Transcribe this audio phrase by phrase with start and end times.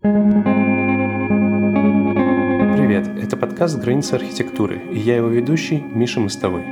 [0.00, 0.14] Привет,
[3.20, 6.62] это подкаст «Границы архитектуры» и я его ведущий Миша Мостовой.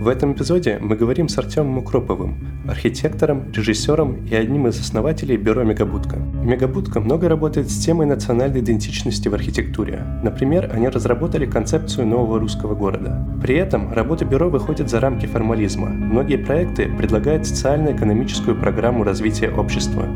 [0.00, 5.62] В этом эпизоде мы говорим с Артемом Укроповым, архитектором, режиссером и одним из основателей бюро
[5.62, 6.16] «Мегабудка».
[6.16, 10.06] «Мегабудка» много работает с темой национальной идентичности в архитектуре.
[10.22, 13.22] Например, они разработали концепцию нового русского города.
[13.42, 15.90] При этом работа бюро выходит за рамки формализма.
[15.90, 20.06] Многие проекты предлагают социально-экономическую программу развития общества,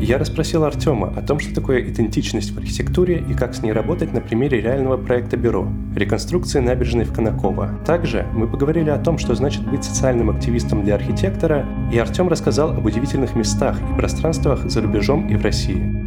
[0.00, 4.12] я расспросил Артема о том, что такое идентичность в архитектуре и как с ней работать
[4.12, 7.78] на примере реального проекта бюро– реконструкции набережной в Конаково.
[7.86, 12.70] Также мы поговорили о том, что значит быть социальным активистом для архитектора, и Артем рассказал
[12.70, 16.06] об удивительных местах и пространствах за рубежом и в России.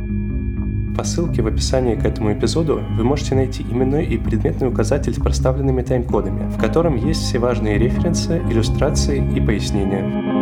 [0.96, 5.18] По ссылке в описании к этому эпизоду вы можете найти именной и предметный указатель с
[5.18, 10.39] проставленными тайм-кодами, в котором есть все важные референсы, иллюстрации и пояснения.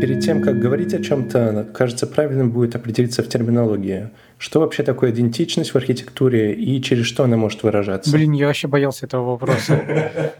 [0.00, 4.08] Перед тем, как говорить о чем-то, кажется, правильным будет определиться в терминологии.
[4.38, 8.10] Что вообще такое идентичность в архитектуре и через что она может выражаться?
[8.10, 10.32] Блин, я вообще боялся этого вопроса.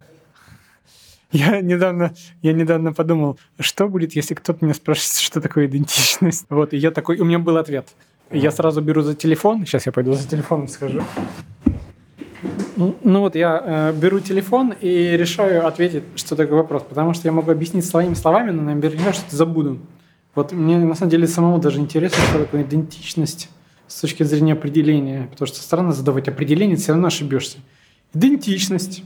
[1.33, 6.47] Я недавно, я недавно подумал, что будет, если кто-то меня спрашивает, что такое идентичность.
[6.48, 7.86] Вот, и я такой, у меня был ответ.
[8.33, 11.03] Я сразу беру за телефон, сейчас я пойду за телефоном схожу.
[12.77, 17.32] Ну вот я э, беру телефон и решаю ответить, что такой вопрос, потому что я
[17.32, 19.78] могу объяснить своими словами, но наверняка что-то забуду.
[20.34, 23.50] Вот мне на самом деле самому даже интересно, что такое идентичность
[23.88, 27.58] с точки зрения определения, потому что странно задавать определение, все равно ошибешься.
[28.14, 29.02] Идентичность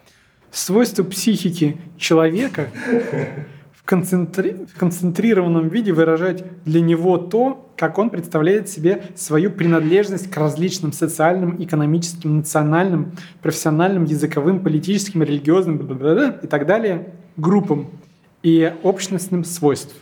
[0.50, 2.70] –свойство психики человека
[3.86, 4.66] концентри...
[4.74, 10.92] в концентрированном виде выражать для него то, как он представляет себе свою принадлежность к различным
[10.92, 17.86] социальным, экономическим, национальным, профессиональным, языковым, политическим, религиозным и так далее группам
[18.42, 19.96] и общностным свойствам.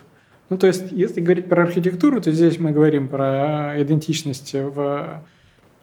[0.50, 5.22] Ну, то есть, если говорить про архитектуру, то здесь мы говорим про идентичность в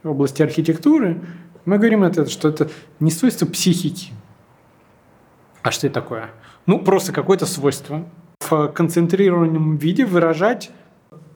[0.03, 1.21] области архитектуры.
[1.65, 4.11] Мы говорим, это, что это не свойство психики.
[5.63, 6.29] А что это такое?
[6.65, 8.05] ну, просто какое-то свойство
[8.39, 10.71] в концентрированном виде выражать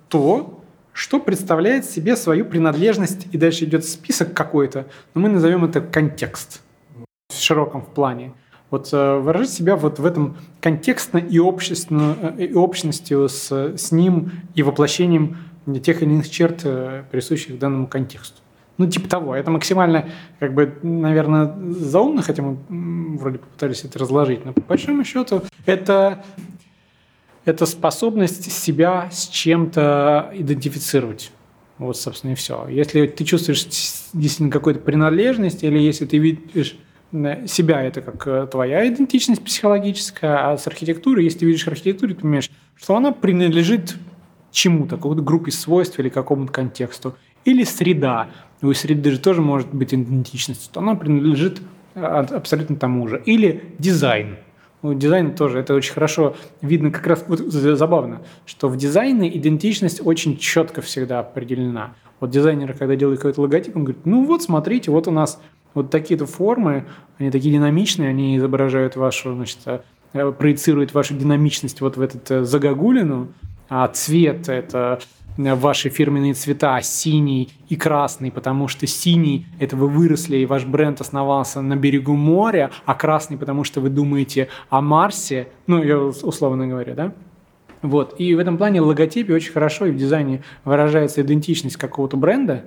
[0.09, 0.61] то,
[0.93, 6.61] что представляет себе свою принадлежность, и дальше идет список какой-то, но мы назовем это контекст
[7.29, 8.33] в широком в плане.
[8.71, 13.91] Вот э, выражать себя вот в этом контекстно и, общественно, э, и общностью с, с
[13.91, 15.37] ним и воплощением
[15.83, 18.41] тех или иных черт, э, присущих данному контексту.
[18.77, 19.35] Ну, типа того.
[19.35, 20.09] Это максимально,
[20.39, 24.45] как бы, наверное, заумно, хотя мы вроде попытались это разложить.
[24.45, 26.25] Но по большому счету это,
[27.45, 31.31] это способность себя с чем-то идентифицировать.
[31.77, 32.67] Вот, собственно, и все.
[32.69, 36.77] Если ты чувствуешь действительно какую-то принадлежность, или если ты видишь
[37.47, 42.21] себя, это как э, твоя идентичность психологическая, а с архитектурой, если ты видишь архитектуру, ты
[42.21, 43.95] понимаешь, что она принадлежит
[44.51, 47.15] чему-то, какой-то группе свойств или какому-то контексту.
[47.45, 48.29] Или среда
[48.65, 51.61] у среды же тоже может быть идентичность, то она принадлежит
[51.95, 53.21] а, абсолютно тому же.
[53.25, 54.37] Или дизайн.
[54.81, 59.99] У дизайна тоже это очень хорошо видно, как раз вот, забавно, что в дизайне идентичность
[60.05, 61.95] очень четко всегда определена.
[62.19, 65.41] Вот дизайнеры, когда делают какой-то логотип, он говорит, ну вот смотрите, вот у нас
[65.73, 66.85] вот такие-то формы,
[67.17, 69.57] они такие динамичные, они изображают вашу, значит,
[70.13, 73.29] э, проецируют вашу динамичность вот в этот э, загогулину,
[73.69, 74.99] а цвет– это
[75.37, 81.01] ваши фирменные цвета синий и красный, потому что синий– это вы выросли, и ваш бренд
[81.01, 86.67] основался на берегу моря, а красный, потому что вы думаете о Марсе, ну, я условно
[86.67, 87.13] говоря, да?
[87.81, 88.15] Вот.
[88.19, 92.65] И в этом плане логотипе очень хорошо и в дизайне выражается идентичность какого-то бренда,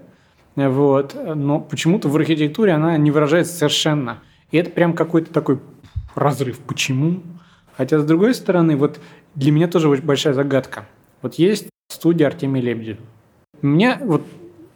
[0.54, 1.16] вот.
[1.34, 4.18] но почему-то в архитектуре она не выражается совершенно.
[4.50, 5.60] И это прям какой-то такой
[6.14, 6.58] разрыв.
[6.60, 7.22] Почему?
[7.76, 9.00] Хотя, с другой стороны, вот
[9.34, 10.86] для меня тоже очень большая загадка.
[11.22, 11.68] Вот есть
[11.98, 12.98] студия Артемия Лебедева.
[13.60, 14.22] Мне, вот,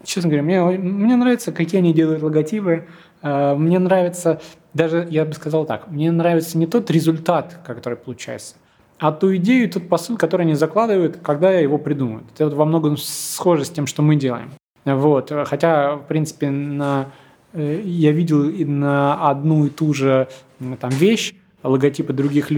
[0.03, 2.87] честно говоря, мне, мне нравится, какие они делают логотипы.
[3.22, 4.41] Э, мне нравится,
[4.75, 8.56] даже я бы сказал так, мне нравится не тот результат, который получается,
[8.99, 12.27] а ту идею, тот посыл, который они закладывают, когда его придумывают.
[12.34, 14.51] Это вот во многом схоже с тем, что мы делаем.
[14.84, 15.33] Вот.
[15.47, 17.07] Хотя, в принципе, на,
[17.53, 20.27] э, я видел на одну и ту же
[20.80, 22.48] там, вещь логотипы других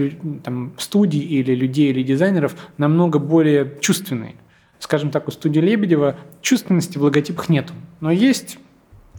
[0.43, 4.33] там, студий или людей или дизайнеров намного более чувственные
[4.79, 7.73] скажем так, у студии Лебедева чувственности в логотипах нету.
[7.99, 8.57] Но есть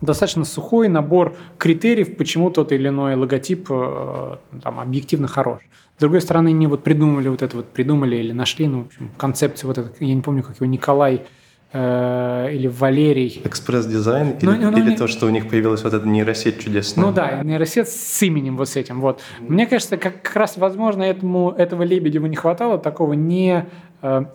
[0.01, 5.63] достаточно сухой набор критериев, почему тот или иной логотип э, там, объективно хорош.
[5.97, 9.11] С другой стороны, не вот придумали вот это вот, придумали или нашли, ну, в общем,
[9.17, 11.23] концепцию вот эту, я не помню, как его Николай
[11.73, 13.41] э, или Валерий.
[13.45, 14.97] Экспресс-дизайн ну, или, ну, ну, или не...
[14.97, 17.07] то, что у них появилась вот эта нейросеть чудесная?
[17.07, 19.01] Ну да, нейросеть с именем вот с этим.
[19.01, 19.23] Вот.
[19.41, 23.67] Мне кажется, как, раз, возможно, этому, этого Лебедеву не хватало, такого не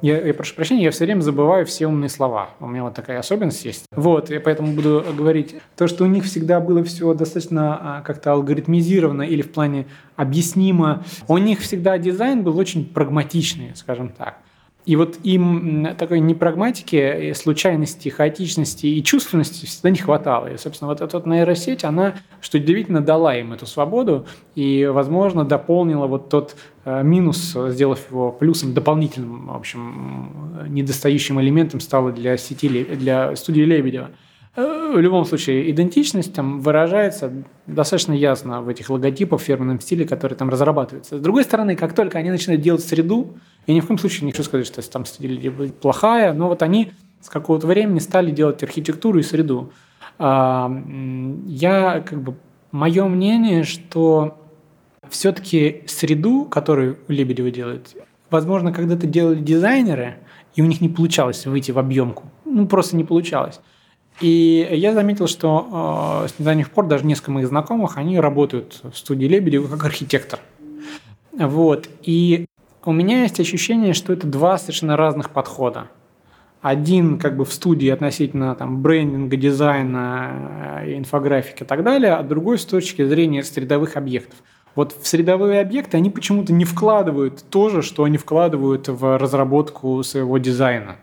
[0.02, 2.50] я, я прошу прощения, я все время забываю все умные слова.
[2.60, 3.86] У меня вот такая особенность есть.
[3.96, 8.34] Вот, и поэтому буду говорить то, что у них всегда было все достаточно а, как-то
[8.34, 11.04] алгоритмизировано или в плане объяснимо.
[11.28, 14.38] У них всегда дизайн был очень прагматичный, скажем так.
[14.86, 20.52] И вот им такой непрагматики, случайности, хаотичности и чувственности всегда не хватало.
[20.52, 24.26] И, собственно, вот эта вот нейросеть, она, что удивительно, дала им эту свободу
[24.56, 26.56] и, возможно, дополнила вот тот
[26.86, 33.62] э, минус, сделав его плюсом, дополнительным, в общем, недостающим элементом стало для сети, для студии
[33.62, 34.10] Лебедева.
[34.56, 37.32] Э, в любом случае, идентичность там выражается
[37.68, 41.18] достаточно ясно в этих логотипах в фирменном стиле, которые там разрабатываются.
[41.18, 43.36] С другой стороны, как только они начинают делать среду,
[43.68, 46.92] я ни в коем случае не хочу сказать, что там стиль плохая, но вот они
[47.22, 49.72] с какого-то времени стали делать архитектуру и среду.
[50.18, 50.72] А,
[51.46, 52.36] я как бы
[52.72, 54.38] мое мнение, что
[55.10, 57.96] все-таки среду, которую Лебедева делает,
[58.30, 60.18] возможно, когда-то делали дизайнеры,
[60.56, 62.24] и у них не получалось выйти в объемку.
[62.46, 63.60] Ну, просто не получалось.
[64.20, 68.96] И я заметил, что э, с недавних пор даже несколько моих знакомых, они работают в
[68.96, 70.40] студии Лебедева как архитектор.
[71.32, 71.90] Вот.
[72.04, 72.46] И
[72.86, 75.88] у меня есть ощущение, что это два совершенно разных подхода.
[76.62, 82.24] Один как бы в студии относительно там, брендинга, дизайна, э, инфографики и так далее, а
[82.24, 84.40] другой с точки зрения средовых объектов.
[84.76, 90.02] Вот в средовые объекты они почему-то не вкладывают то же, что они вкладывают в разработку
[90.04, 90.98] своего дизайна.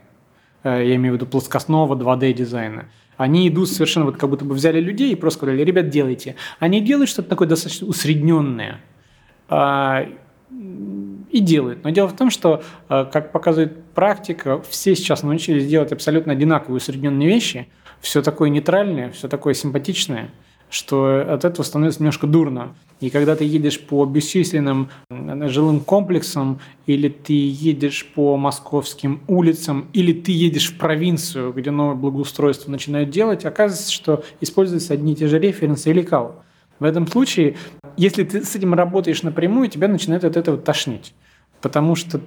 [0.63, 2.87] Э, я имею в виду плоскостного 2D дизайна.
[3.17, 6.37] Они идут совершенно вот как будто бы взяли людей и просто сказали, ребят, делайте.
[6.61, 8.81] Они делают что-то такое достаточно усредненное.
[11.31, 11.85] И делают.
[11.85, 16.79] Но дело в том, что, э, как показывает практика, все сейчас научились делать абсолютно одинаковые
[16.79, 17.69] усредненные вещи,
[18.01, 20.31] все такое нейтральное, все такое симпатичное,
[20.71, 22.75] что от этого становится немножко дурно.
[23.01, 30.13] И когда ты едешь по бесчисленным жилым комплексам, или ты едешь по московским улицам, или
[30.13, 35.29] ты едешь в провинцию, где новое благоустройство начинают делать, оказывается, что используются одни и те
[35.29, 36.33] же референсы и лекалы.
[36.79, 37.57] В этом случае,
[37.97, 41.15] если ты с этим работаешь напрямую, тебя начинает от этого тошнить.
[41.61, 42.19] Потому что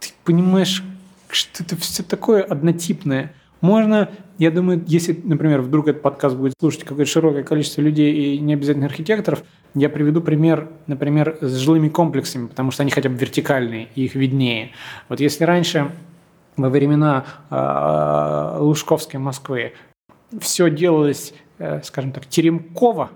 [0.00, 0.82] ты понимаешь,
[1.28, 3.34] что это все такое однотипное.
[3.60, 4.08] Можно,
[4.38, 8.54] я думаю, если, например, вдруг этот подкаст будет слушать какое-то широкое количество людей и не
[8.54, 9.42] обязательно архитекторов,
[9.74, 14.14] я приведу пример, например, с жилыми комплексами, потому что они хотя бы вертикальные, и их
[14.14, 14.70] виднее.
[15.08, 15.90] Вот если раньше,
[16.56, 19.72] во времена э, Лужковской Москвы,
[20.40, 23.10] все делалось, э, скажем так, теремково,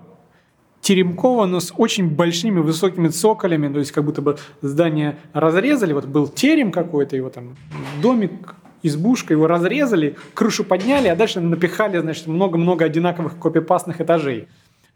[0.83, 6.05] теремково, но с очень большими высокими цоколями, то есть как будто бы здание разрезали, вот
[6.05, 7.55] был терем какой-то, его там
[8.01, 14.47] домик, избушка, его разрезали, крышу подняли, а дальше напихали, значит, много-много одинаковых копипастных этажей.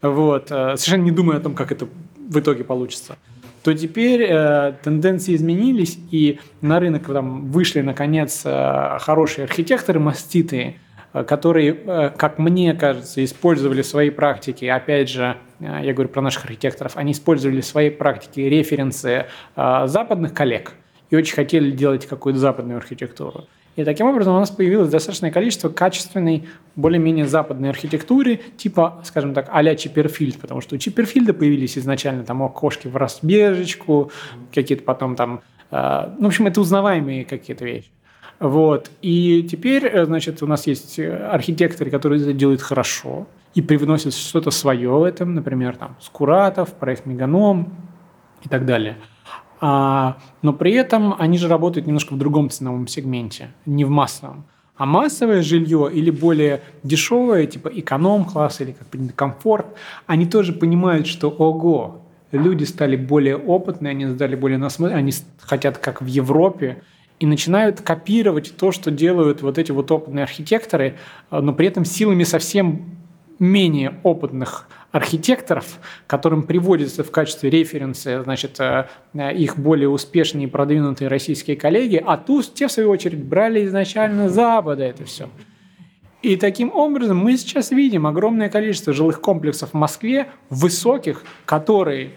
[0.02, 3.16] Вот, э, совершенно не думая о том, как это в итоге получится
[3.64, 10.78] то теперь э, тенденции изменились, и на рынок там вышли, наконец, э, хорошие архитекторы маститые,
[11.24, 16.20] которые, э, как мне кажется, использовали в своей практике, опять же, э, я говорю про
[16.20, 19.26] наших архитекторов, они использовали в своей практике референсы
[19.56, 20.72] западных коллег
[21.10, 23.46] и очень хотели делать какую-то западную архитектуру.
[23.76, 29.48] И таким образом у нас появилось достаточное количество качественной, более-менее западной архитектуры, типа, скажем так,
[29.52, 34.10] а-ля Чипперфильд, потому что у Чипперфильда появились изначально там окошки в разбежечку,
[34.52, 37.90] какие-то потом там, ну, в общем, это узнаваемые какие-то вещи.
[38.40, 38.90] Вот.
[39.02, 44.14] И теперь, э, значит, у нас есть э, архитекторы, которые это делают хорошо и привносят
[44.14, 47.72] что-то свое в этом, например, там, Скуратов, проект Меганом
[48.44, 48.96] и так далее.
[49.60, 54.44] А, но при этом они же работают немножко в другом ценовом сегменте, не в массовом.
[54.76, 59.66] А массовое жилье или более дешевое, типа эконом-класс или как принято комфорт,
[60.06, 65.78] они тоже понимают, что ого, люди стали более опытные, они стали более насмотренные, они хотят
[65.78, 66.82] как в Европе,
[67.20, 70.96] и начинают копировать то, что делают вот эти вот опытные архитекторы,
[71.30, 72.96] э, но при этом силами совсем
[73.38, 80.50] менее опытных архитекторов, которым приводятся в качестве референса значит, э, э, их более успешные и
[80.50, 85.28] продвинутые российские коллеги, а тут те, в свою очередь, брали изначально Запада это все.
[86.22, 92.10] И таким образом мы сейчас видим огромное количество жилых комплексов в Москве, высоких, которые,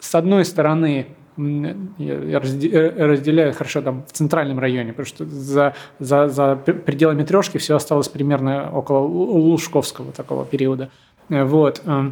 [0.00, 1.06] с одной стороны,
[1.38, 7.76] я разделяю хорошо там в центральном районе, потому что за, за, за пределами трешки все
[7.76, 10.90] осталось примерно около Лужковского такого периода.
[11.28, 12.10] Вот э,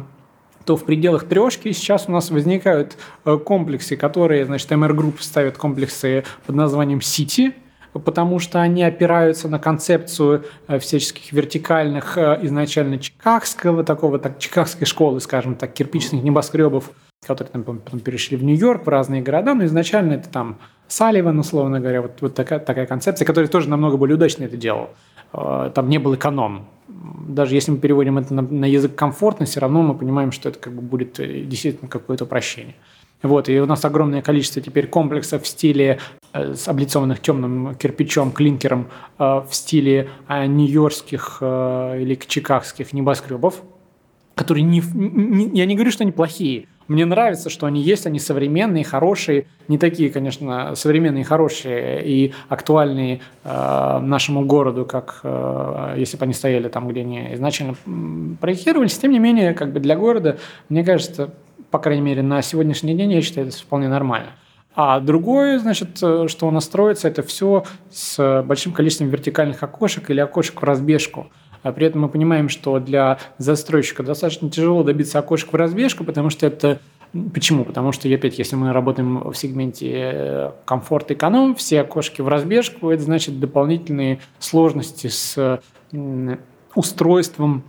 [0.67, 5.57] то в пределах трешки сейчас у нас возникают э, комплексы, которые, значит, MR Group ставит
[5.57, 7.53] комплексы под названием City,
[7.93, 14.85] потому что они опираются на концепцию э, всяческих вертикальных э, изначально чикагского, такого так, чикагской
[14.85, 16.91] школы, скажем так, кирпичных небоскребов,
[17.25, 20.57] которые там потом перешли в Нью-Йорк, в разные города, но изначально это там
[20.87, 24.89] Салливан, условно говоря, вот, вот такая, такая концепция, которая тоже намного более удачно это делал.
[25.33, 26.67] Э, там не был эконом.
[26.87, 30.59] Даже если мы переводим это на, на язык комфортно, все равно мы понимаем, что это
[30.59, 32.75] как бы будет действительно какое-то упрощение.
[33.23, 35.99] Вот, и у нас огромное количество теперь комплексов в стиле
[36.33, 43.63] э, облицованных темным кирпичом, клинкером, э, в стиле э, нью-йоркских э, или чикагских небоскребов,
[44.35, 46.67] которые не, не, я не говорю, что они плохие.
[46.87, 53.19] Мне нравится, что они есть, они современные, хорошие, не такие, конечно, современные, хорошие и актуальные
[53.43, 57.75] э, нашему городу, как э, если бы они стояли там, где они изначально
[58.39, 58.97] проектировались.
[58.97, 60.37] Тем не менее, как бы для города,
[60.69, 61.33] мне кажется,
[61.71, 64.29] по крайней мере, на сегодняшний день, я считаю, это вполне нормально.
[64.73, 70.09] А другое, значит, э, что у нас строится, это все с большим количеством вертикальных окошек
[70.09, 71.27] или окошек в разбежку.
[71.63, 76.29] А при этом мы понимаем, что для застройщика достаточно тяжело добиться окошек в разбежку, потому
[76.29, 76.79] что это
[77.33, 77.63] Почему?
[77.63, 82.89] Потому что, опять, если мы работаем в сегменте э, комфорт эконом, все окошки в разбежку,
[82.91, 85.61] это значит дополнительные сложности с
[86.75, 87.63] устройством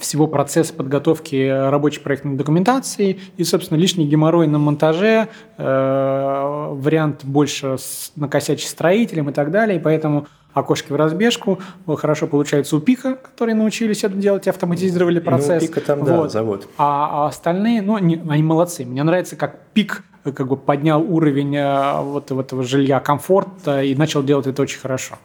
[0.00, 7.76] всего процесса подготовки рабочей проектной документации и, собственно, лишний геморрой на монтаже, э, вариант больше
[7.78, 9.78] с, накосячить строителем и так далее.
[9.78, 15.24] И поэтому окошки в разбежку хорошо получается у Пика, которые научились это делать, автоматизировали ну,
[15.24, 15.62] процесс.
[15.62, 16.32] Ну, Пика там, да, вот.
[16.32, 16.68] завод.
[16.78, 18.84] А, а остальные, ну, они, они молодцы.
[18.84, 24.22] Мне нравится, как Пик как бы поднял уровень э, вот этого жилья комфорта и начал
[24.22, 25.16] делать это очень хорошо.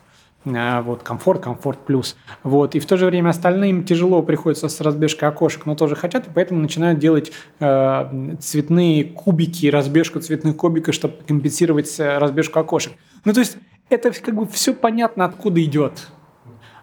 [0.46, 2.16] А, вот, комфорт, комфорт плюс.
[2.44, 6.28] Вот, и в то же время остальным тяжело приходится с разбежкой окошек, но тоже хотят,
[6.28, 12.94] и поэтому начинают делать э, цветные кубики, разбежку цветных кубиков, чтобы компенсировать э, разбежку окошек.
[13.24, 13.58] Ну, то есть
[13.90, 16.08] это как бы все понятно, откуда идет.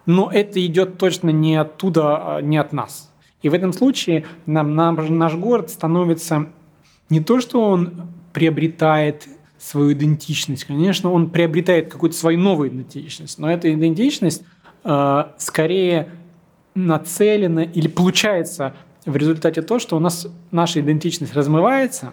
[0.06, 3.12] Но это идет точно не оттуда, а не от нас.
[3.42, 6.46] И в этом случае нам, нам наш город становится
[7.10, 9.28] не то, что он приобретает
[9.58, 10.64] свою идентичность.
[10.64, 14.42] Конечно, он приобретает какую-то свою новую идентичность, но эта идентичность
[14.84, 16.08] э, скорее
[16.74, 22.12] нацелена или получается в результате то, что у нас наша идентичность размывается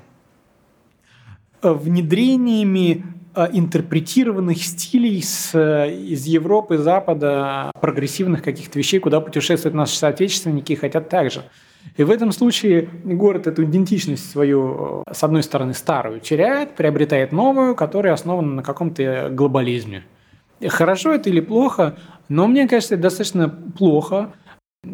[1.61, 3.05] э, внедрениями
[3.45, 10.75] интерпретированных стилей с, э, из Европы, Запада, прогрессивных каких-то вещей, куда путешествуют наши соотечественники и
[10.75, 11.43] хотят также.
[11.97, 17.31] И в этом случае город эту идентичность свою, э, с одной стороны, старую теряет, приобретает
[17.31, 20.03] новую, которая основана на каком-то глобализме.
[20.67, 24.33] Хорошо это или плохо, но мне кажется, это достаточно плохо,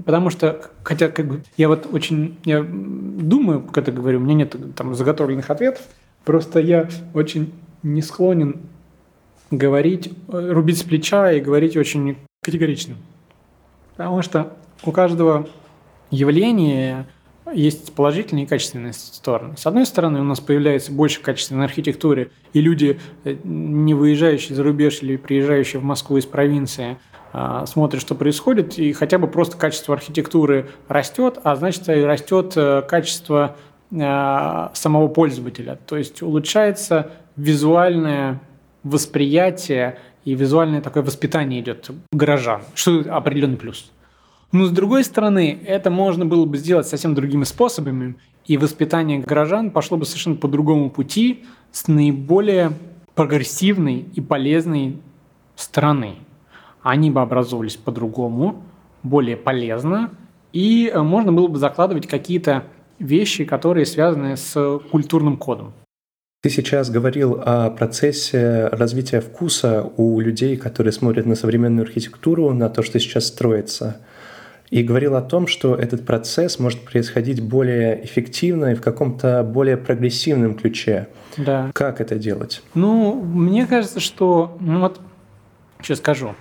[0.06, 4.56] потому что, хотя как бы, я вот очень я думаю, когда говорю, у меня нет
[4.76, 5.82] там заготовленных ответов,
[6.24, 7.52] просто я очень
[7.86, 8.62] не склонен
[9.52, 12.96] говорить, рубить с плеча и говорить очень категорично.
[13.96, 15.48] Потому что у каждого
[16.10, 17.08] явления
[17.54, 19.56] есть положительные и качественные стороны.
[19.56, 24.64] С одной стороны, у нас появляется больше качественной архитектуры, и люди, э, не выезжающие за
[24.64, 26.98] рубеж или приезжающие в Москву из провинции,
[27.34, 32.54] а, смотрят, что происходит, и хотя бы просто качество архитектуры растет, а значит, и растет
[32.56, 33.58] э, качество
[33.92, 35.78] э, самого пользователя.
[35.86, 38.42] То есть улучшается визуальное
[38.84, 43.92] восприятие и визуальное такое воспитание идет горожан, что определенный плюс.
[44.52, 48.16] Но с другой стороны, это можно было бы сделать совсем другими способами,
[48.46, 52.72] и воспитание горожан пошло бы совершенно по другому пути с наиболее
[53.16, 55.00] прогрессивной и полезной
[55.56, 56.16] стороны.
[56.84, 58.64] Они бы образовывались по-другому,
[59.02, 60.12] более полезно,
[60.54, 62.66] и э, можно было бы закладывать какие-то
[63.00, 65.74] вещи, которые связаны с культурным кодом.
[66.46, 72.70] Ты сейчас говорил о процессе развития вкуса у людей, которые смотрят на современную архитектуру, на
[72.70, 73.98] то, что сейчас строится–
[74.72, 79.78] и говорил о том, что этот процесс может происходить более эффективно и в каком-то более
[79.78, 81.08] прогрессивном ключе.
[81.38, 81.72] Да.
[81.74, 82.62] Как это делать?
[82.74, 84.58] Ну, мне кажется, что...
[84.60, 85.00] Ну вот,
[85.82, 86.36] сейчас скажу.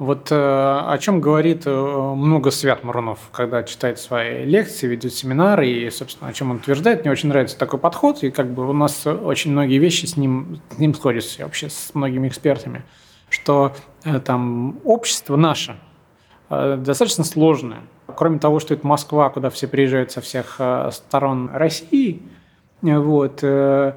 [0.00, 5.68] Вот э, о чем говорит э, много Свят Мурунов, когда читает свои лекции, ведет семинары,
[5.68, 7.02] и, собственно, о чем он утверждает.
[7.02, 10.60] Мне очень нравится такой подход, и как бы у нас очень многие вещи с ним,
[10.74, 12.82] с ним сходятся вообще с многими экспертами,
[13.28, 13.72] что
[14.04, 15.76] э, там общество наше–
[16.50, 17.82] Э, достаточно сложная.
[18.16, 22.22] Кроме того, что это Москва, куда все приезжают со всех э, сторон России,
[22.82, 23.94] вот, э,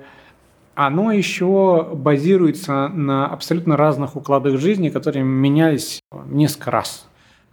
[0.76, 7.08] оно еще базируется на абсолютно разных укладах жизни, которые менялись несколько раз.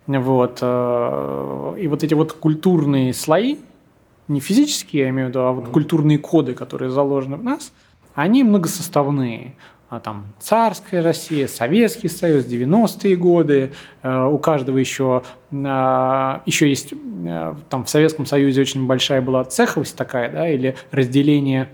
[0.07, 0.59] Вот.
[0.63, 3.59] И вот эти вот культурные слои,
[4.31, 7.73] не физические, я имею в виду, а вот культурные коды, которые заложены в нас,
[8.15, 9.55] они многосоставные.
[9.89, 13.73] а, там царская Россия, Советский Союз, 90-е годы,
[14.03, 19.97] э, у каждого еще, еще есть, э, там в Советском Союзе очень большая была цеховость
[19.97, 21.71] такая, да, или разделение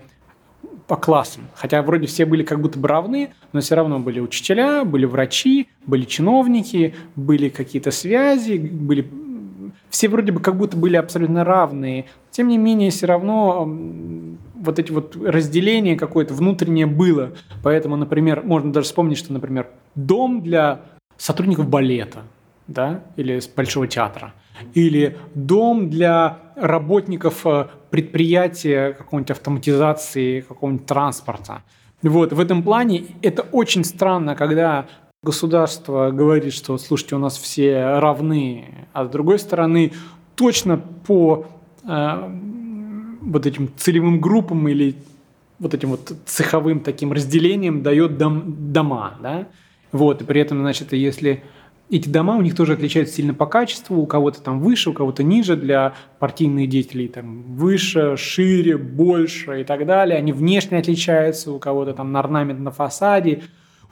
[0.87, 1.43] по классам.
[1.53, 5.67] Хотя вроде все были как будто бы равны, но все равно были учителя, были врачи,
[5.85, 9.07] были чиновники, были какие-то связи, были
[9.89, 12.05] все вроде бы как будто были абсолютно равные.
[12.31, 13.65] Тем не менее, все равно
[14.55, 17.33] вот эти вот разделения какое-то внутреннее было.
[17.63, 20.81] Поэтому, например, можно даже вспомнить, что, например, дом для
[21.17, 22.23] сотрудников балета,
[22.67, 24.33] да, или большого театра,
[24.73, 27.67] или дом для работников э,
[27.97, 31.63] предприятия какой-нибудь автоматизации, какого-нибудь транспорта.
[32.03, 34.85] Вот, в этом плане это очень странно, когда
[35.23, 39.93] государство говорит, что, слушайте, у нас все равны, а с другой стороны,
[40.35, 41.47] точно по
[41.85, 42.29] э,
[43.21, 44.95] вот этим целевым группам или
[45.57, 49.47] вот этим вот цеховым таким разделением дает дом, дома, да,
[49.91, 51.43] вот, и при этом, значит, если
[51.89, 55.23] эти дома у них тоже отличаются сильно по качеству, у кого-то там выше, у кого-то
[55.23, 61.59] ниже, для партийных деятелей там выше, шире, больше и так далее, они внешне отличаются, у
[61.59, 63.43] кого-то там на орнамент на фасаде,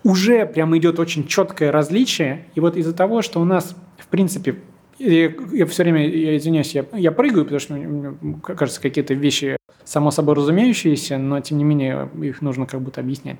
[0.03, 4.55] уже прям идет очень четкое различие, и вот из-за того, что у нас, в принципе,
[4.99, 9.57] я, я все время, я извиняюсь, я, я прыгаю, потому что, мне кажется, какие-то вещи
[9.83, 13.37] само собой разумеющиеся, но тем не менее их нужно как будто объяснять.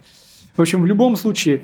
[0.56, 1.62] В общем, в любом случае,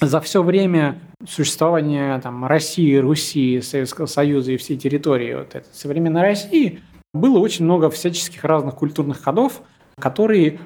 [0.00, 6.22] за все время существования там, России, Руси, Советского Союза и всей территории вот этой современной
[6.22, 6.80] России
[7.12, 9.62] было очень много всяческих разных культурных ходов,
[9.98, 10.60] которые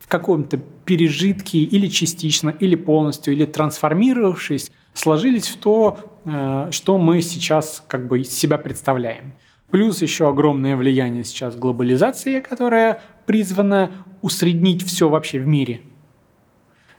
[0.00, 7.20] в каком-то пережитке или частично, или полностью, или трансформировавшись, сложились в то, э, что мы
[7.20, 9.34] сейчас как бы из себя представляем.
[9.70, 13.90] Плюс еще огромное влияние сейчас глобализации, которая призвана
[14.22, 15.82] усреднить все вообще в мире.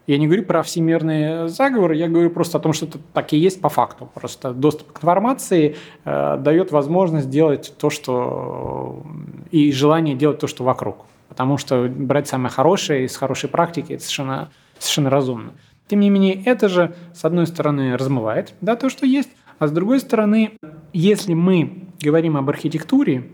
[0.09, 3.37] Я не говорю про всемирные заговоры, я говорю просто о том, что это так и
[3.37, 4.09] есть по факту.
[4.15, 9.03] Просто доступ к информации э, дает возможность делать то, что...
[9.51, 11.05] и желание делать то, что вокруг.
[11.27, 14.49] Потому что брать самое хорошее из хорошей практики– это совершенно,
[14.79, 15.51] совершенно разумно.
[15.87, 19.29] Тем не менее, это же, с одной стороны, размывает да, то, что есть,
[19.59, 20.53] а с другой стороны,
[20.91, 23.29] если мы говорим об архитектуре,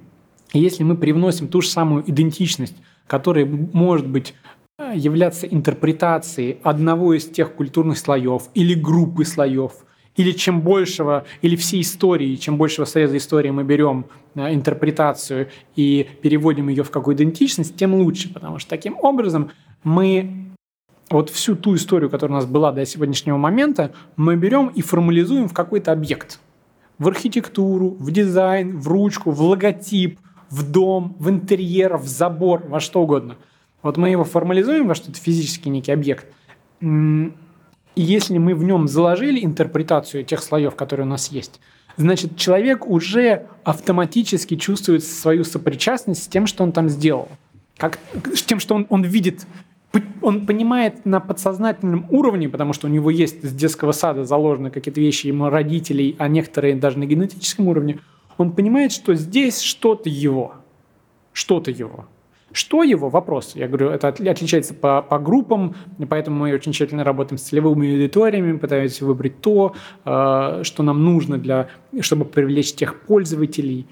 [0.52, 2.76] если мы привносим ту же самую идентичность,
[3.08, 9.72] которая может быть Э, являться интерпретацией одного из тех культурных слоев или группы слоев,
[10.18, 16.08] или чем большего, или всей истории, чем большего среза истории мы берем э, интерпретацию и
[16.22, 19.52] переводим ее в какую идентичность, тем лучше, потому что таким образом
[19.84, 20.52] мы
[21.10, 25.48] вот всю ту историю, которая у нас была до сегодняшнего момента, мы берем и формализуем
[25.48, 26.40] в какой-то объект.
[26.98, 32.82] В архитектуру, в дизайн, в ручку, в логотип, в дом, в интерьер, в забор, во
[32.82, 33.38] что угодно–
[33.86, 36.26] вот мы его формализуем во что-то физический некий объект.
[36.82, 37.32] И
[37.96, 41.60] если мы в нем заложили интерпретацию тех слоев, которые у нас есть,
[41.96, 47.30] значит, человек уже автоматически чувствует свою сопричастность с тем, что он там сделал.
[47.78, 48.00] Как,
[48.34, 49.46] с тем, что он, он видит,
[50.24, 55.00] он понимает на подсознательном уровне, потому что у него есть с детского сада заложены какие-то
[55.00, 58.00] вещи ему родителей, а некоторые даже на генетическом уровне,
[58.40, 60.56] он понимает, что здесь что-то его.
[61.34, 62.08] Что-то его.
[62.56, 63.10] Что его?
[63.10, 63.52] Вопрос.
[63.56, 65.76] Я говорю, это отличается по, по группам,
[66.08, 71.38] поэтому мы очень тщательно работаем с целевыми аудиториями, пытаемся выбрать то, э, что нам нужно,
[71.38, 71.68] для,
[72.00, 73.88] чтобы привлечь тех пользователей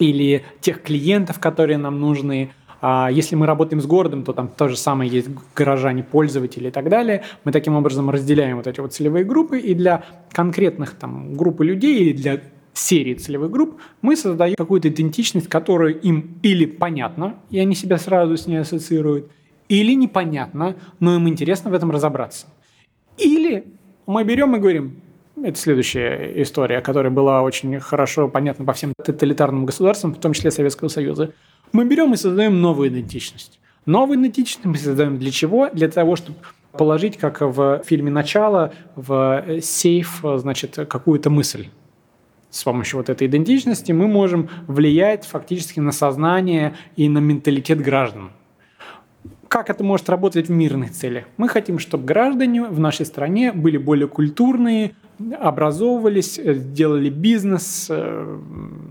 [0.00, 2.50] или тех клиентов, которые нам нужны.
[2.80, 6.72] А если мы работаем с городом, то там то же самое есть горожане, пользователи и
[6.72, 7.22] так далее.
[7.44, 10.02] Мы таким образом разделяем вот эти вот целевые группы, и для
[10.32, 12.40] конкретных там группы людей или для
[12.78, 18.36] серии целевых групп, мы создаем какую-то идентичность, которая им или понятна, и они себя сразу
[18.36, 19.30] с ней ассоциируют,
[19.68, 22.46] или непонятно, но им интересно в этом разобраться.
[23.16, 23.64] Или
[24.06, 25.00] мы берем и говорим,
[25.42, 30.50] это следующая история, которая была очень хорошо понятна по всем тоталитарным государствам, в том числе
[30.50, 31.32] Советского Союза.
[31.72, 33.58] Мы берем и создаем новую идентичность.
[33.86, 35.68] Новую идентичность мы создаем для чего?
[35.70, 36.38] Для того, чтобы
[36.72, 41.68] положить, как в фильме «Начало», в сейф, значит, какую-то мысль
[42.54, 48.30] с помощью вот этой идентичности мы можем влиять фактически на сознание и на менталитет граждан.
[49.48, 51.24] Как это может работать в мирных целях?
[51.36, 54.94] Мы хотим, чтобы граждане в нашей стране были более культурные,
[55.40, 58.38] образовывались, э, делали бизнес, э,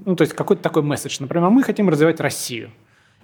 [0.05, 1.17] ну, то есть какой-то такой месседж.
[1.21, 2.69] Например, мы хотим развивать Россию.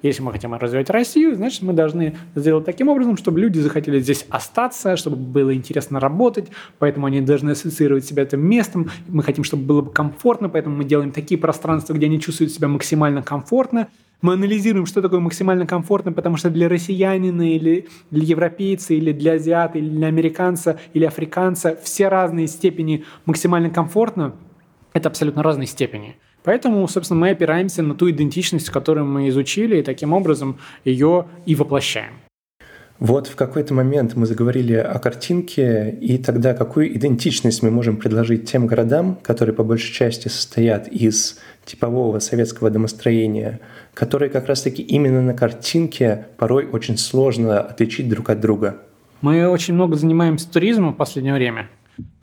[0.02, 4.26] Если мы хотим развивать Россию, значит, мы должны сделать таким образом, чтобы люди захотели здесь
[4.30, 8.90] остаться, чтобы было интересно работать, поэтому они должны ассоциировать себя этим местом.
[9.08, 12.70] Мы хотим, чтобы было бы комфортно, поэтому мы делаем такие пространства, где они чувствуют себя
[12.70, 13.90] максимально комфортно.
[14.22, 19.34] Мы анализируем, что такое максимально комфортно, потому что для россиянина или для европейца, или для
[19.34, 24.36] азиата, или для американца, или африканца все разные степени максимально комфортно–
[24.94, 26.18] это абсолютно разные степени.
[26.44, 31.56] Поэтому, собственно, мы опираемся на ту идентичность, которую мы изучили, и таким образом ее и
[31.56, 32.14] воплощаем.
[33.00, 38.50] Вот в какой-то момент мы заговорили о картинке, и тогда какую идентичность мы можем предложить
[38.52, 43.62] тем городам, которые по большей части состоят из типового советского домостроения,
[43.94, 48.76] которые как раз-таки именно на картинке порой очень сложно отличить друг от друга.
[49.22, 51.70] Мы очень много занимаемся туризмом в последнее время.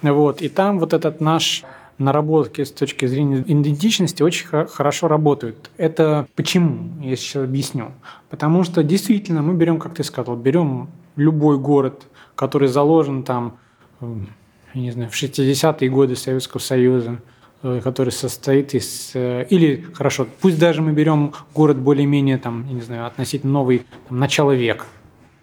[0.03, 1.65] Вот, и там вот этот наш
[1.99, 5.71] наработки с точки зрения идентичности очень хорошо работают.
[5.77, 7.93] Это почему, я сейчас объясню.
[8.29, 13.59] Потому что действительно мы берем, как ты сказал, берем любой город, который заложен там,
[14.01, 17.21] я не знаю, в 60-е годы Советского Союза,
[17.63, 19.13] э, который состоит из...
[19.15, 23.85] Э, или, хорошо, пусть даже мы берем город более-менее, там, я не знаю, относительно новый,
[24.09, 24.85] там, начало века,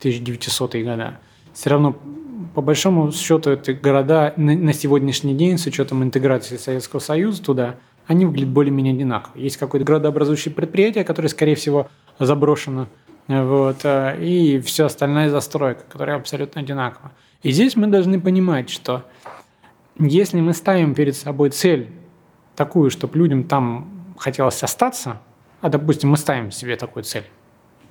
[0.01, 1.19] 1900-е годы.
[1.53, 1.95] Все равно
[2.53, 8.25] по большому счету эти города на сегодняшний день, с учетом интеграции Советского Союза туда, они
[8.25, 9.37] выглядят более-менее одинаково.
[9.37, 11.89] Есть какое-то градообразующее предприятие, которое, скорее всего,
[12.19, 12.87] заброшено,
[13.27, 17.11] вот, э, и все остальная застройка, которая абсолютно одинакова.
[17.41, 19.03] И здесь мы должны понимать, что
[19.97, 21.89] если мы ставим перед собой цель
[22.55, 25.21] такую, чтобы людям там хотелось остаться,
[25.61, 27.25] а, допустим, мы ставим себе такую цель,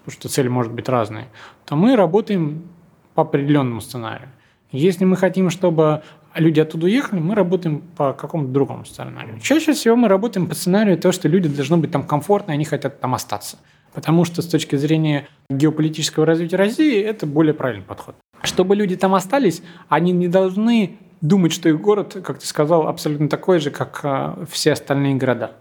[0.04, 1.28] потому что цель может быть разная,
[1.64, 2.68] то мы работаем
[3.14, 4.28] по определенному сценарию.
[4.72, 6.02] Если мы хотим, чтобы
[6.34, 9.38] люди оттуда уехали, мы работаем по какому-то другому сценарию.
[9.40, 12.64] Чаще всего мы работаем по сценарию того, что люди должны быть там комфортно, и они
[12.64, 13.58] хотят там остаться.
[13.92, 18.16] Потому что с точки зрения геополитического развития России это более правильный подход.
[18.42, 23.28] Чтобы люди там остались, они не должны думать, что их город, как ты сказал, абсолютно
[23.28, 25.52] такой же, как а, все остальные города.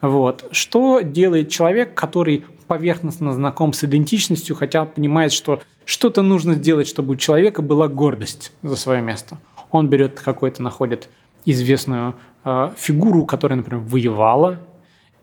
[0.00, 0.46] Вот.
[0.52, 7.14] Что делает человек, который поверхностно знаком с идентичностью, хотя понимает, что что-то нужно сделать, чтобы
[7.14, 9.38] у человека была гордость за свое место.
[9.70, 11.08] Он берет какой-то, находит
[11.44, 14.60] известную э, фигуру, которая, например, воевала,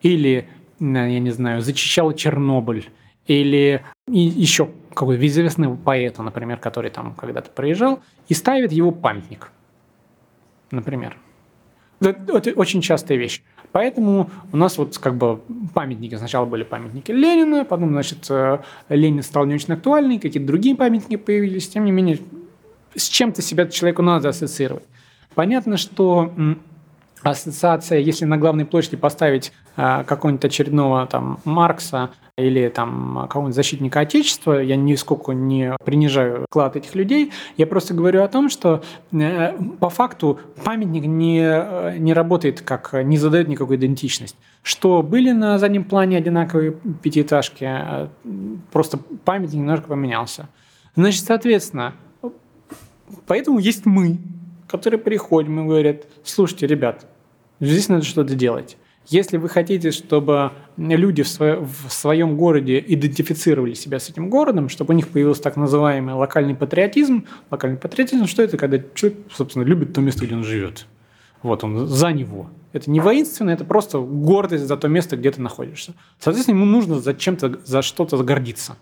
[0.02, 2.90] или, я не знаю, зачищала Чернобыль,
[3.28, 9.52] или и еще какой-то известного поэта, например, который там когда-то проезжал, и ставит его памятник,
[10.72, 11.18] например.
[12.02, 13.42] Это очень частая вещь.
[13.76, 15.42] Поэтому у нас вот как бы
[15.74, 16.16] памятники.
[16.16, 21.18] Сначала были памятники Ленина, потом, значит, э, Ленин стал не очень актуальный, какие-то другие памятники
[21.18, 21.68] появились.
[21.68, 22.20] Тем не менее,
[22.96, 24.86] с чем-то себя человеку надо ассоциировать.
[25.34, 26.32] Понятно, что
[27.24, 34.02] ассоциация, если на главной площади поставить э, какого-нибудь очередного там Маркса или там какого-нибудь защитника
[34.02, 39.54] Отечества, я нисколько не принижаю вклад этих людей, я просто говорю о том, что э,
[39.80, 44.36] по факту памятник не, э, не работает как, не задает никакой идентичность.
[44.62, 48.08] Что были на заднем плане одинаковые пятиэтажки, э,
[48.72, 50.50] просто памятник немножко поменялся.
[50.96, 51.94] Значит, соответственно,
[53.28, 54.20] поэтому есть мы,
[54.68, 57.06] которые приходим и говорят, слушайте, ребят,
[57.60, 58.78] Здесь надо что-то делать.
[59.08, 64.68] Если вы хотите, чтобы люди в, свое, в своем городе идентифицировали себя с этим городом,
[64.68, 69.64] чтобы у них появился так называемый локальный патриотизм, локальный патриотизм, что это, когда человек, собственно,
[69.64, 70.88] любит то место, где он живет.
[71.44, 72.50] Вот он за него.
[72.74, 75.94] Это не воинственно, это просто гордость за то место, где ты находишься.
[76.20, 78.76] Соответственно, ему нужно за чем-то, за что-то гордиться.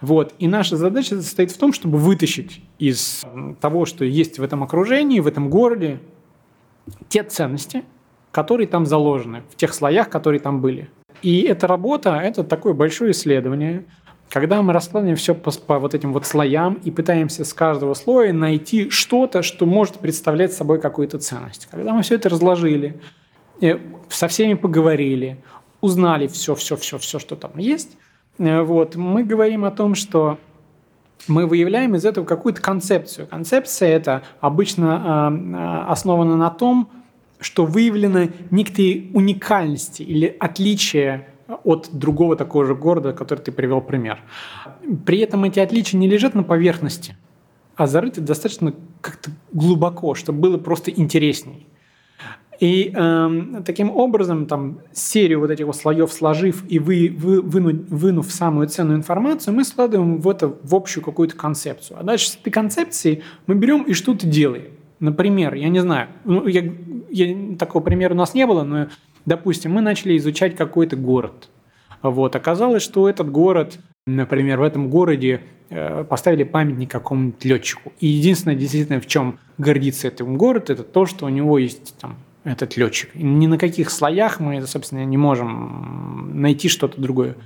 [0.00, 0.34] Вот.
[0.38, 3.22] И наша задача состоит в том, чтобы вытащить из
[3.60, 6.00] того, что есть в этом окружении, в этом городе,
[7.08, 7.84] те ценности,
[8.30, 10.90] которые там заложены, в тех слоях, которые там были.
[11.22, 13.84] И эта работа– это такое большое исследование,
[14.30, 18.32] когда мы раскладываем все по, по вот этим вот слоям и пытаемся с каждого слоя
[18.32, 21.68] найти что-то, что может представлять собой какую-то ценность.
[21.70, 23.00] Когда мы все это разложили,
[23.60, 25.42] э, со всеми поговорили,
[25.80, 27.96] узнали все, все, все, все, что там есть,
[28.38, 30.38] вот, мы говорим о том, что
[31.28, 33.26] мы выявляем из этого какую-то концепцию.
[33.26, 36.90] Концепция это обычно э, основана на том,
[37.40, 41.28] что выявлены некие уникальности или отличия
[41.62, 44.20] от другого такого же города, который ты привел пример.
[45.04, 47.16] При этом эти отличия не лежат на поверхности,
[47.76, 51.66] а зарыты достаточно как-то глубоко, чтобы было просто интересней.
[52.60, 57.88] И э, таким образом, там, серию вот этих вот слоев сложив и вы, вы, вынув,
[57.88, 61.98] вынув самую ценную информацию, мы складываем в это в общую какую-то концепцию.
[62.00, 64.72] А дальше с этой концепцией мы берем и что-то делаем.
[65.00, 66.62] Например, я не знаю, ну, я,
[67.10, 68.86] я, такого примера у нас не было, но,
[69.26, 71.48] допустим, мы начали изучать какой-то город.
[72.02, 72.36] Вот.
[72.36, 75.40] Оказалось, что этот город, например, в этом городе
[75.70, 77.92] э, поставили памятник какому-нибудь летчику.
[77.98, 82.16] И единственное, действительно, в чем гордится этот город, это то, что у него есть там
[82.44, 83.10] этот летчик.
[83.14, 87.36] Ни на каких слоях мы, собственно, не можем найти что-то другое.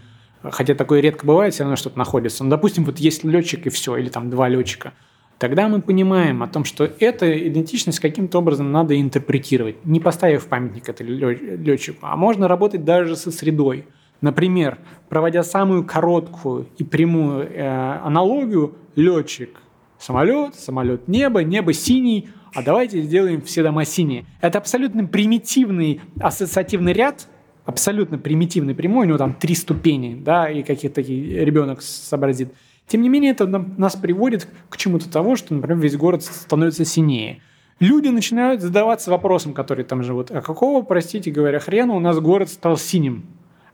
[0.42, 2.44] Хотя такое редко бывает, все равно что-то находится.
[2.44, 4.92] Но, допустим, вот есть летчик и все, или там два летчика.
[5.38, 10.88] Тогда мы понимаем о том, что эту идентичность каким-то образом надо интерпретировать, не поставив памятник
[10.88, 11.98] этому летчику.
[12.02, 13.86] А можно работать даже со средой.
[14.20, 19.60] Например, проводя самую короткую и прямую э, аналогию, летчик–
[19.98, 24.24] самолет, самолет– небо, небо– синий, а давайте сделаем все дома синие.
[24.40, 27.28] Это абсолютно примитивный ассоциативный ряд,
[27.64, 32.52] абсолютно примитивный прямой, у него там три ступени, да, и какие-то такие ребенок сообразит.
[32.86, 37.42] Тем не менее, это нас приводит к чему-то того, что, например, весь город становится синее.
[37.80, 42.48] Люди начинают задаваться вопросом, который там живут, а какого, простите говоря, хрена у нас город
[42.48, 43.26] стал синим?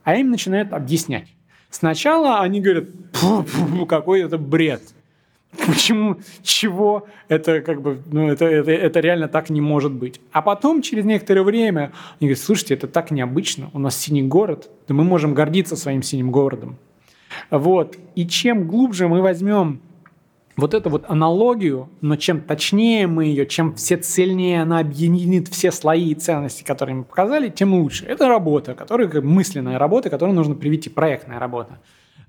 [0.03, 1.29] А им начинают объяснять.
[1.69, 2.85] Сначала они говорят,
[3.89, 4.81] какой это бред.
[5.67, 6.17] Почему?
[6.41, 7.07] Чего?
[7.27, 10.19] Это как бы, ну, это, это, это реально так не может быть.
[10.31, 13.69] А потом, через некоторое время, они говорят, слушайте, это так необычно.
[13.73, 16.77] У нас синий город, да мы можем гордиться своим синим городом.
[17.49, 17.97] Вот.
[18.15, 19.81] И чем глубже мы возьмем
[20.57, 25.71] вот эту вот аналогию, но чем точнее мы ее, чем все цельнее она объединит все
[25.71, 28.05] слои и ценности, которые мы показали, тем лучше.
[28.05, 31.79] Это работа, которая мысленная работа, которую нужно привести, проектная работа.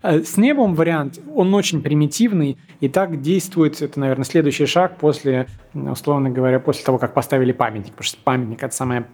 [0.03, 5.47] Э, с небом вариант, он очень примитивный, и так действует, это, наверное, следующий шаг после,
[5.75, 9.07] условно говоря, после того, как поставили памятник, потому что памятник– это самое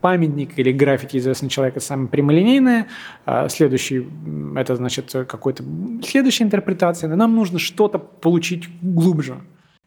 [0.00, 2.88] памятник или граффити известный человек– это самое прямолинейное.
[3.26, 4.06] А следующий–
[4.56, 5.62] это, значит, какой-то
[6.02, 7.08] следующая интерпретация.
[7.08, 9.36] Но нам нужно что-то получить глубже.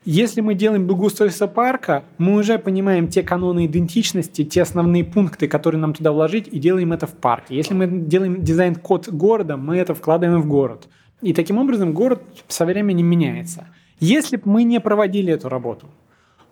[0.03, 5.79] Если мы делаем благоустройство парка, мы уже понимаем те каноны идентичности, те основные пункты, которые
[5.79, 7.55] нам туда вложить, и делаем это в парке.
[7.55, 10.87] Если мы делаем дизайн-код города, мы это вкладываем в город.
[11.21, 13.67] И таким образом город со временем меняется.
[13.99, 15.87] Если бы мы не проводили эту работу,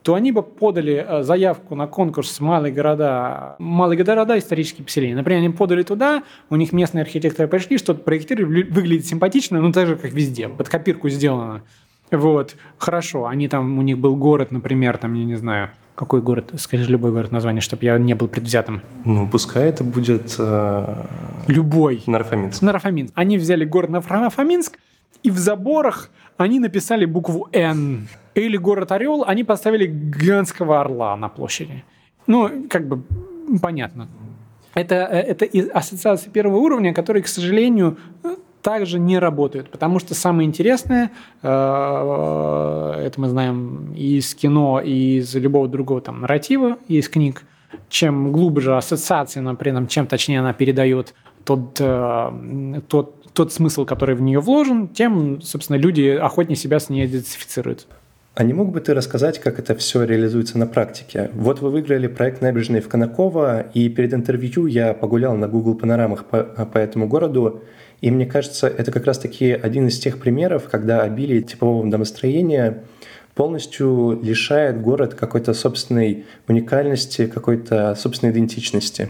[0.04, 4.38] то они бы подали э, заявку на конкурс «Малые города», «Малые города.
[4.38, 5.16] Исторические поселения».
[5.16, 9.88] Например, они подали туда, у них местные архитекторы пришли, что-то проектировали, выглядит симпатично, но так
[9.88, 11.64] же, как везде, под копирку сделано.
[12.12, 16.52] Вот, хорошо, они там, у них был город, например, там, я не знаю, какой город,
[16.58, 18.82] скажи любой город название, чтобы я не был предвзятым.
[19.06, 20.36] Ну, пускай это будет...
[20.39, 21.06] Э...
[21.48, 22.02] Любой.
[22.08, 22.62] Нарафаминск.
[22.62, 23.13] Нарафаминск.
[23.15, 24.80] Они взяли город Нарафаминск,
[25.24, 28.08] и в заборах они написали букву «Н».
[28.34, 31.84] Или город Орел, они поставили гигантского орла на площади.
[32.28, 33.04] Ну, как бы
[33.62, 34.08] понятно.
[34.74, 37.98] Это, э, это ассоциации первого уровня, которые, к сожалению,
[38.62, 45.17] также не работают, потому что самое интересное, э, это мы знаем и из кино, и
[45.17, 47.43] из любого другого там нарратива, и из книг,
[47.89, 51.13] чем глубже ассоциация, но при этом чем точнее она передает
[51.45, 56.89] тот, э, тот, тот смысл, который в нее вложен, тем, собственно, люди охотнее себя с
[56.89, 57.88] ней идентифицируют.
[58.36, 61.30] А не мог бы ты рассказать, как это все реализуется на практике?
[61.34, 66.26] Вот вы выиграли проект набережной в Конаково, и перед интервью я погулял на Google панорамах
[66.26, 67.63] по, по этому городу,
[68.02, 72.84] и мне кажется, это как раз-таки один из тех примеров, когда обилие типового домостроения
[73.36, 79.10] полностью лишает город какой-то собственной уникальности, какой-то собственной идентичности.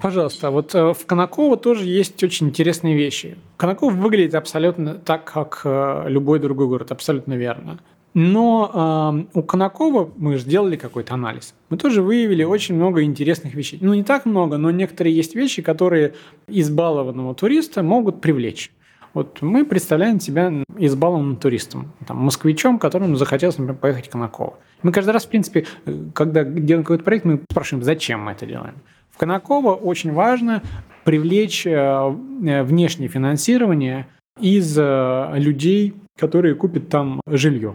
[0.00, 3.36] Пожалуйста, вот э, в Конаково тоже есть очень интересные вещи.
[3.58, 7.80] Конаково выглядит абсолютно так, как э, любой другой город, абсолютно верно.
[8.12, 11.54] Но э, у Конакова мы сделали какой-то анализ.
[11.68, 13.78] Мы тоже выявили очень много интересных вещей.
[13.80, 16.14] Ну, не так много, но некоторые есть вещи, которые
[16.48, 18.72] избалованного туриста могут привлечь.
[19.12, 24.54] Вот мы представляем себя избалованным туристом, там, москвичом, которому захотелось, например, поехать в Конаково.
[24.82, 25.66] Мы каждый раз, в принципе,
[26.14, 28.74] когда делаем какой-то проект, мы спрашиваем, зачем мы это делаем.
[29.10, 30.62] В Конаково очень важно
[31.04, 34.06] привлечь э, э, внешнее финансирование
[34.40, 37.74] из э, людей, которые купят там жилье.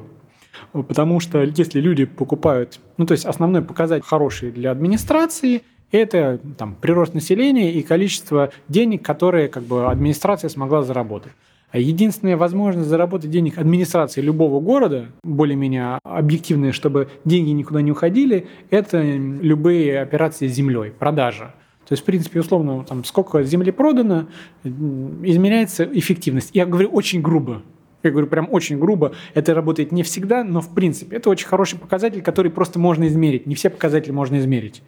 [0.84, 5.62] Потому что если люди покупают, ну то есть основной показатель хороший для администрации–
[5.92, 11.32] это там, прирост населения и количество денег, которые как бы, администрация смогла заработать.
[11.72, 18.48] А единственная возможность заработать денег администрации любого города, более-менее объективные, чтобы деньги никуда не уходили,
[18.70, 21.54] это любые операции с землей, продажа.
[21.88, 24.28] То есть, в принципе, условно, там, сколько земли продано,
[24.64, 26.52] измеряется эффективность.
[26.54, 27.62] Я говорю очень грубо.
[28.06, 31.80] Я говорю прям очень грубо, это работает не всегда, но в принципе это очень хороший
[31.80, 33.46] показатель, который просто можно измерить.
[33.46, 34.82] Не все показатели можно измерить.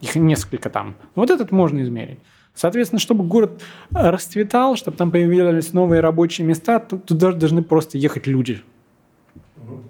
[0.00, 0.96] Их несколько там.
[1.14, 2.18] Вот этот можно измерить.
[2.54, 8.60] Соответственно, чтобы город расцветал, чтобы там появились новые рабочие места, туда должны просто ехать люди.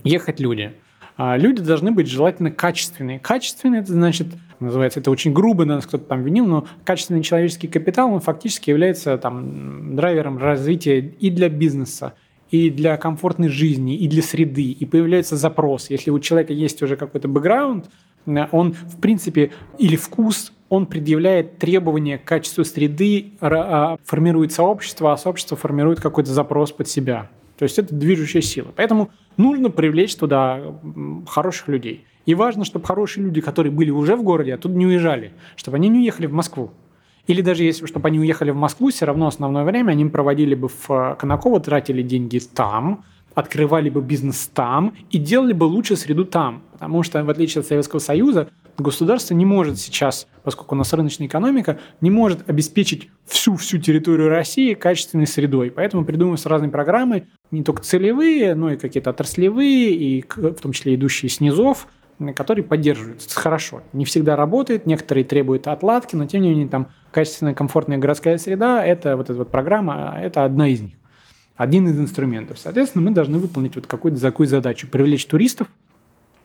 [0.02, 0.72] Ехать люди.
[1.16, 3.20] А люди должны быть желательно качественные.
[3.20, 8.12] Качественные, это значит, называется, это очень грубо, нас кто-то там винил, но качественный человеческий капитал,
[8.12, 12.14] он фактически является там драйвером развития и для бизнеса,
[12.54, 15.90] и для комфортной жизни, и для среды, и появляется запрос.
[15.90, 17.90] Если у человека есть уже какой-то бэкграунд,
[18.26, 25.16] он, в принципе, или вкус, он предъявляет требования к качеству среды, а, формирует сообщество, а
[25.16, 27.28] сообщество формирует какой-то запрос под себя.
[27.58, 28.68] То есть это движущая сила.
[28.76, 30.60] Поэтому нужно привлечь туда
[31.26, 32.04] хороших людей.
[32.24, 35.88] И важно, чтобы хорошие люди, которые были уже в городе, оттуда не уезжали, чтобы они
[35.88, 36.70] не уехали в Москву.
[37.26, 40.68] Или даже если, чтобы они уехали в Москву, все равно основное время они проводили бы
[40.68, 46.24] в э, Конаково, тратили деньги там, открывали бы бизнес там и делали бы лучше среду
[46.24, 46.62] там.
[46.72, 51.26] Потому что, в отличие от Советского Союза, государство не может сейчас, поскольку у нас рыночная
[51.26, 55.70] экономика, не может обеспечить всю-всю территорию России качественной средой.
[55.70, 60.94] Поэтому придумываются разные программы, не только целевые, но и какие-то отраслевые, и в том числе
[60.94, 61.88] идущие снизов,
[62.34, 63.38] которые поддерживаются.
[63.38, 63.82] хорошо.
[63.92, 68.84] Не всегда работает, некоторые требуют отладки, но тем не менее там качественная, комфортная городская среда–
[68.86, 70.94] это вот эта вот программа, это одна из них.
[71.56, 72.58] Один из инструментов.
[72.58, 75.68] Соответственно, мы должны выполнить вот какую-то такую задачу– привлечь туристов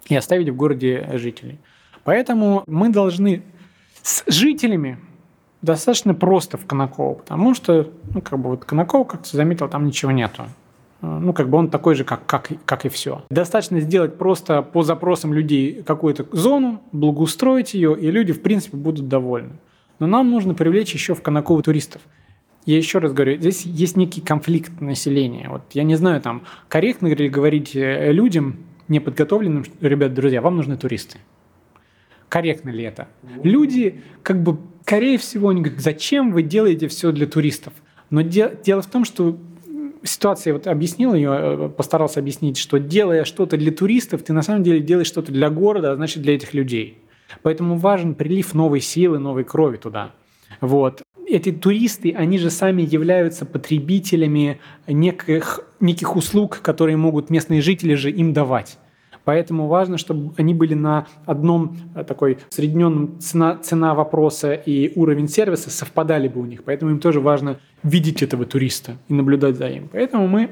[0.08, 1.60] и оставить в городе жителей.
[2.03, 3.43] Поэтому мы должны
[4.01, 4.99] с жителями
[5.62, 9.86] достаточно просто в Конаково, потому что, ну, как бы вот Конаково, как ты заметил, там
[9.86, 10.45] ничего нету.
[11.01, 13.23] Ну, как бы он такой же, как, как, как и все.
[13.29, 19.07] Достаточно сделать просто по запросам людей какую-то зону, благоустроить ее, и люди, в принципе, будут
[19.07, 19.59] довольны.
[19.99, 22.01] Но нам нужно привлечь еще в Конаково туристов.
[22.65, 25.47] Я еще раз говорю, здесь есть некий конфликт населения.
[25.49, 28.57] Вот я не знаю, там, корректно ли говорить э, людям,
[28.89, 31.19] неподготовленным, ребят, друзья, вам нужны туристы.
[32.27, 33.07] Корректно ли это?
[33.43, 37.73] Люди, как бы, скорее всего, они говорят, зачем вы делаете все для туристов?
[38.09, 39.38] Но де- дело в том, что
[40.03, 44.63] ситуация, вот объяснил ее, э, постарался объяснить, что делая что-то для туристов, ты на самом
[44.63, 46.97] деле делаешь что-то для города, а значит для этих людей.
[47.43, 50.12] Поэтому важен прилив новой силы, новой крови туда.
[50.62, 51.03] Вот.
[51.27, 58.09] Эти туристы, они же сами являются потребителями неких, неких услуг, которые могут местные жители же
[58.09, 58.79] им давать.
[59.29, 65.27] Поэтому важно, чтобы они были на одном э, такой средненном цена, цена вопроса и уровень
[65.27, 66.63] сервиса совпадали бы у них.
[66.63, 69.87] Поэтому им тоже важно видеть этого туриста и наблюдать за ним.
[69.91, 70.49] Поэтому мы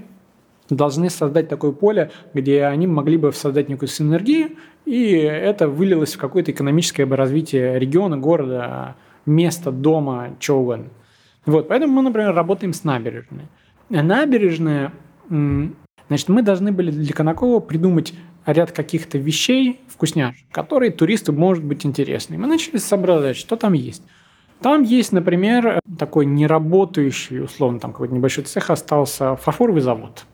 [0.69, 4.49] должны создать такое поле, где они могли бы создать некую синергию,
[4.85, 10.77] и это вылилось в какое-то экономическое развитие региона, города, места, дома, чего.
[11.47, 13.45] Вот, поэтому мы, например, работаем с набережной.
[13.89, 14.93] Набережная,
[15.29, 18.13] значит, мы должны были для Конакова придумать
[18.47, 22.37] ряд каких-то вещей, вкусняшек, которые туристу может быть интересны.
[22.37, 24.01] Мы начали соображать, что там есть.
[24.61, 30.25] Там есть, например, такой неработающий, условно, там какой-то небольшой цех остался, фарфоровый завод.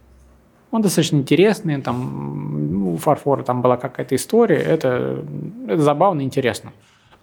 [0.72, 5.24] Он достаточно интересный, там у фарфора там была какая-то история, это,
[5.68, 6.72] это забавно интересно.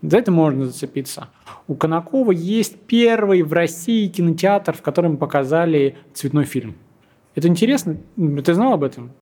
[0.03, 1.29] За это можно зацепиться.
[1.69, 6.75] У Конакова есть первый в России кинотеатр, в котором показали цветной фильм.
[7.35, 7.97] Это интересно?
[8.17, 9.13] Ты знал об этом?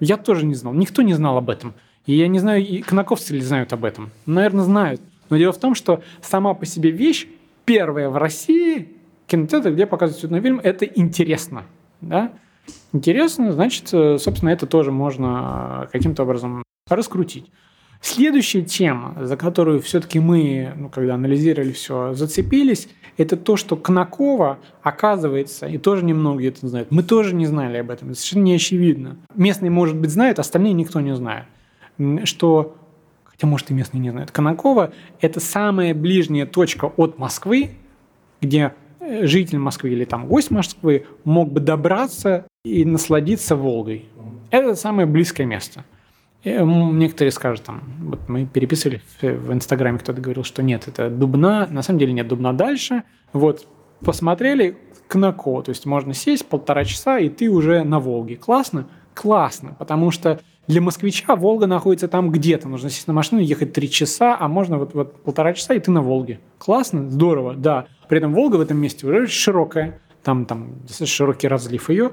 [0.00, 0.74] Я тоже не знал.
[0.74, 1.74] Никто не знал об этом.
[2.06, 4.10] И я не знаю, и конаковцы ли знают об этом.
[4.26, 5.00] Наверное, знают.
[5.28, 7.26] Но дело в том, что сама по себе вещь,
[7.64, 11.64] первая в России, кинотеатр, где показывают цветной фильм, это интересно.
[12.00, 12.32] Да?
[12.92, 17.50] Интересно, значит, э, собственно, это тоже можно каким-то образом раскрутить.
[18.00, 24.58] Следующая тема, за которую все-таки мы, ну, когда анализировали все, зацепились, это то, что Кнакова,
[24.82, 28.54] оказывается, и тоже немногие это знают, мы тоже не знали об этом, это совершенно не
[28.54, 29.16] очевидно.
[29.34, 31.46] Местные, может быть, знают, остальные никто не знает,
[32.24, 32.76] что,
[33.24, 37.70] хотя, может, и местные не знают, Конакова– это самая ближняя точка от Москвы,
[38.42, 44.04] где э, житель Москвы или там гость Москвы мог бы добраться и насладиться Волгой.
[44.50, 45.84] Это самое близкое место–
[46.46, 51.82] Некоторые скажут, там, вот мы переписывали в Инстаграме, кто-то говорил, что нет, это Дубна, на
[51.82, 53.02] самом деле нет Дубна дальше.
[53.32, 53.66] Вот,
[54.04, 54.78] посмотрели
[55.08, 58.36] Кнако, то есть можно сесть полтора часа, и ты уже на Волге.
[58.36, 58.86] Классно?
[59.12, 62.68] Классно, потому что для москвича Волга находится там где-то.
[62.68, 65.90] Нужно сесть на машину, ехать три часа, а можно вот, вот полтора часа, и ты
[65.90, 66.38] на Волге.
[66.58, 67.10] Классно?
[67.10, 67.86] Здорово, да.
[68.08, 72.12] При этом Волга в этом месте уже широкая, там, там широкий разлив ее.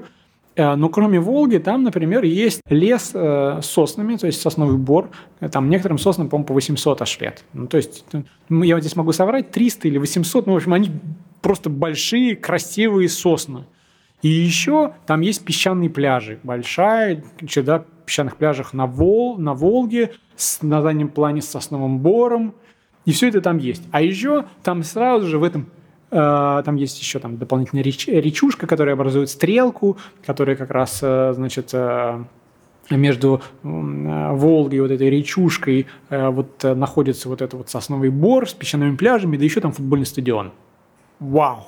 [0.56, 5.10] Э, но кроме Волги, там, например, есть лес э, с соснами, то есть сосновый бор.
[5.52, 7.44] Там некоторым соснам, по-моему, по 800 аж лет.
[7.52, 10.90] Ну, то есть, я вот здесь могу соврать, 300 или 800, ну, в общем, они
[11.42, 13.64] просто большие, красивые сосны.
[14.22, 16.38] И еще там есть песчаные пляжи.
[16.42, 22.54] Большая череда песчаных пляжах на, Вол, на Волге, с, на заднем плане с сосновым бором.
[23.04, 23.82] И все это там есть.
[23.90, 25.83] А еще там сразу же в этом Э,
[26.14, 31.70] там есть еще там дополнительная реч, речушка, которая образует стрелку, которая как раз, э, значит,
[31.72, 32.22] э,
[32.90, 39.38] между Волгой, вот этой речушкой, вот находится вот этот вот сосновый бор с песчаными пляжами,
[39.38, 40.52] да еще там футбольный стадион.
[41.18, 41.64] Вау!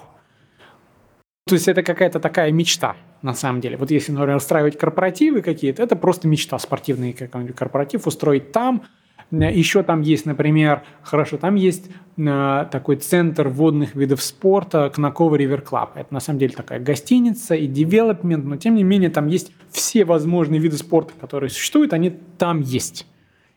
[1.48, 3.76] То есть это какая-то такая мечта, на самом деле.
[3.76, 8.82] Вот если, например, устраивать корпоративы какие-то, это просто мечта, спортивный корпоратив устроить там.
[9.30, 15.96] Еще там есть, например, хорошо, там есть такой центр водных видов спорта Конаково River Club.
[15.96, 20.04] Это на самом деле такая гостиница и девелопмент, но тем не менее там есть все
[20.04, 23.06] возможные виды спорта, которые существуют, они там есть.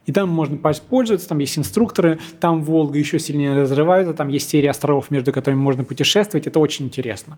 [0.05, 4.71] И там можно пользоваться, там есть инструкторы, там Волга еще сильнее разрывается, там есть серия
[4.71, 7.37] островов, между которыми можно путешествовать, это очень интересно.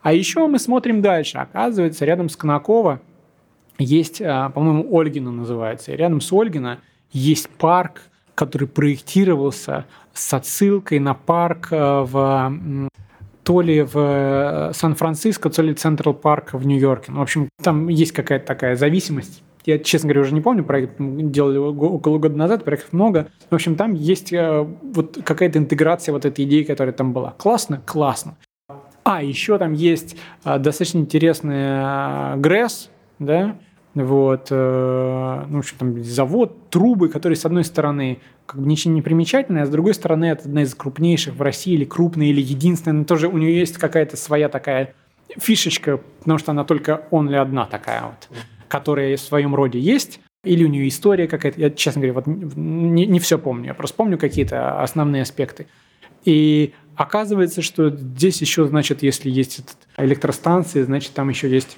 [0.00, 1.36] А еще мы смотрим дальше.
[1.36, 3.02] Оказывается, рядом с Конаково
[3.78, 5.92] есть, а, по-моему, Ольгина называется.
[5.92, 6.80] И рядом с Ольгина
[7.12, 8.02] есть парк,
[8.34, 12.90] который проектировался с отсылкой на парк а, в
[13.46, 17.12] то ли в э, Сан-Франциско, то ли Централ Парк в Нью-Йорке.
[17.12, 19.44] Ну, в общем, там есть какая-то такая зависимость.
[19.64, 23.28] Я, честно говоря, уже не помню, проект делали около года назад, проектов много.
[23.48, 27.36] В общем, там есть э, вот какая-то интеграция вот этой идеи, которая там была.
[27.38, 27.80] Классно?
[27.86, 28.36] Классно.
[29.04, 32.90] А, еще там есть достаточно интересный ГРЭС,
[33.20, 33.56] да,
[34.04, 38.94] вот, э, ну, в общем, там завод, трубы, которые, с одной стороны, как бы ничего
[38.94, 42.40] не примечательные, а с другой стороны, это одна из крупнейших в России, или крупная, или
[42.40, 44.94] единственная, но тоже у нее есть какая-то своя такая
[45.38, 48.28] фишечка, потому что она только он ли одна такая вот,
[48.68, 51.60] которая в своем роде есть, или у нее история какая-то.
[51.60, 55.66] Я, честно говоря, вот не, не все помню, я просто помню какие-то основные аспекты.
[56.24, 59.60] И Оказывается, что здесь еще, значит, если есть
[59.98, 61.76] электростанции, значит, там еще есть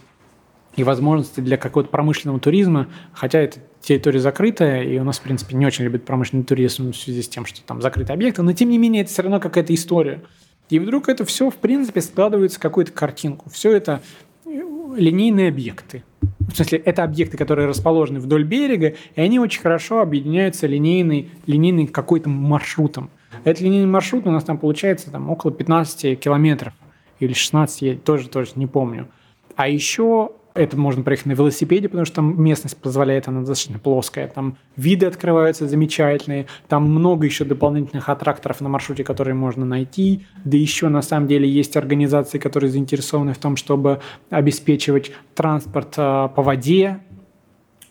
[0.78, 5.56] и возможности для какого-то промышленного туризма, хотя эта территория закрытая, и у нас, в принципе,
[5.56, 8.70] не очень любят промышленный туризм в связи с тем, что там закрытые объекты, но, тем
[8.70, 10.22] не менее, это все равно какая-то история.
[10.70, 13.50] И вдруг это все, в принципе, складывается в какую-то картинку.
[13.50, 14.02] Все это
[14.46, 14.50] э,
[14.96, 16.04] линейные объекты.
[16.20, 21.86] В смысле, это объекты, которые расположены вдоль берега, и они очень хорошо объединяются линейной, линейной
[21.86, 23.10] какой-то маршрутом.
[23.44, 26.72] Этот линейный маршрут у нас там получается там, около 15 километров
[27.18, 29.08] или 16, я тоже, тоже не помню.
[29.56, 34.28] А еще это можно проехать на велосипеде, потому что там местность позволяет, она достаточно плоская.
[34.28, 40.26] Там виды открываются замечательные, там много еще дополнительных аттракторов на маршруте, которые можно найти.
[40.44, 44.00] Да еще на самом деле есть организации, которые заинтересованы в том, чтобы
[44.30, 47.00] обеспечивать транспорт а, по воде.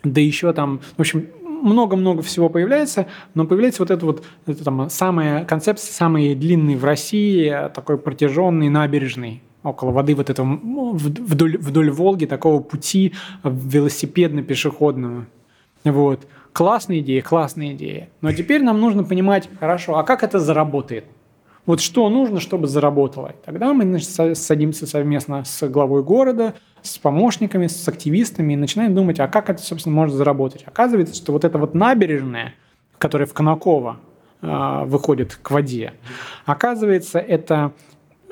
[0.03, 4.89] Да еще там, в общем, много-много всего появляется, но появляется вот эта вот это там,
[4.89, 10.59] самая концепция, самый длинный в России, такой протяженный набережный около воды вот этого
[10.93, 13.13] вдоль, вдоль Волги такого пути
[13.43, 15.25] велосипедно-пешеходного.
[15.83, 16.27] Вот.
[16.53, 18.09] Классная идея, классная идея.
[18.21, 21.05] Но теперь нам нужно понимать, хорошо, а как это заработает?
[21.65, 23.35] Вот что нужно, чтобы заработало?
[23.45, 29.19] Тогда мы значит, садимся совместно с главой города, с помощниками, с активистами и начинаем думать,
[29.19, 30.63] а как это, собственно, может заработать.
[30.65, 32.55] Оказывается, что вот эта вот набережная,
[32.97, 33.97] которая в Конаково
[34.41, 35.93] э, выходит к воде,
[36.45, 37.73] оказывается, это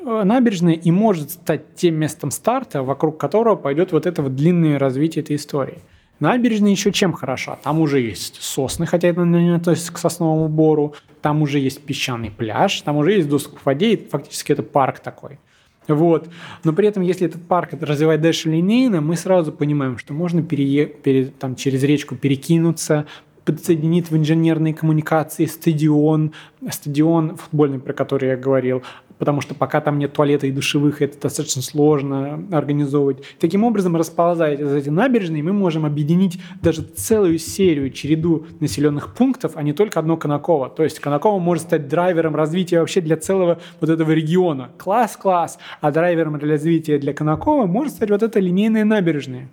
[0.05, 5.23] набережная и может стать тем местом старта, вокруг которого пойдет вот это вот длинное развитие
[5.23, 5.79] этой истории.
[6.19, 7.57] Набережная еще чем хороша?
[7.63, 12.31] Там уже есть сосны, хотя это не относится к сосновому бору, там уже есть песчаный
[12.31, 15.39] пляж, там уже есть доступ к воде, и фактически это парк такой.
[15.87, 16.29] Вот.
[16.63, 20.85] Но при этом, если этот парк развивать дальше линейно, мы сразу понимаем, что можно перее,
[20.85, 23.05] пере, там, через речку перекинуться,
[23.43, 26.33] подсоединить в инженерные коммуникации стадион,
[26.69, 28.81] стадион футбольный, про который я говорил,
[29.17, 33.23] потому что пока там нет туалета и душевых, это достаточно сложно организовывать.
[33.39, 39.63] Таким образом, расползая эти набережные, мы можем объединить даже целую серию, череду населенных пунктов, а
[39.63, 40.69] не только одно Конаково.
[40.69, 44.71] То есть Конаково может стать драйвером развития вообще для целого вот этого региона.
[44.77, 45.59] Класс-класс.
[45.81, 49.49] А драйвером развития для Конакова может стать вот эта линейная набережная.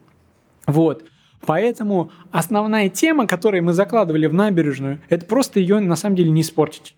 [0.67, 1.05] Вот.
[1.45, 6.43] Поэтому основная тема, которую мы закладывали в набережную, это просто ее на самом деле не
[6.43, 6.95] испортить.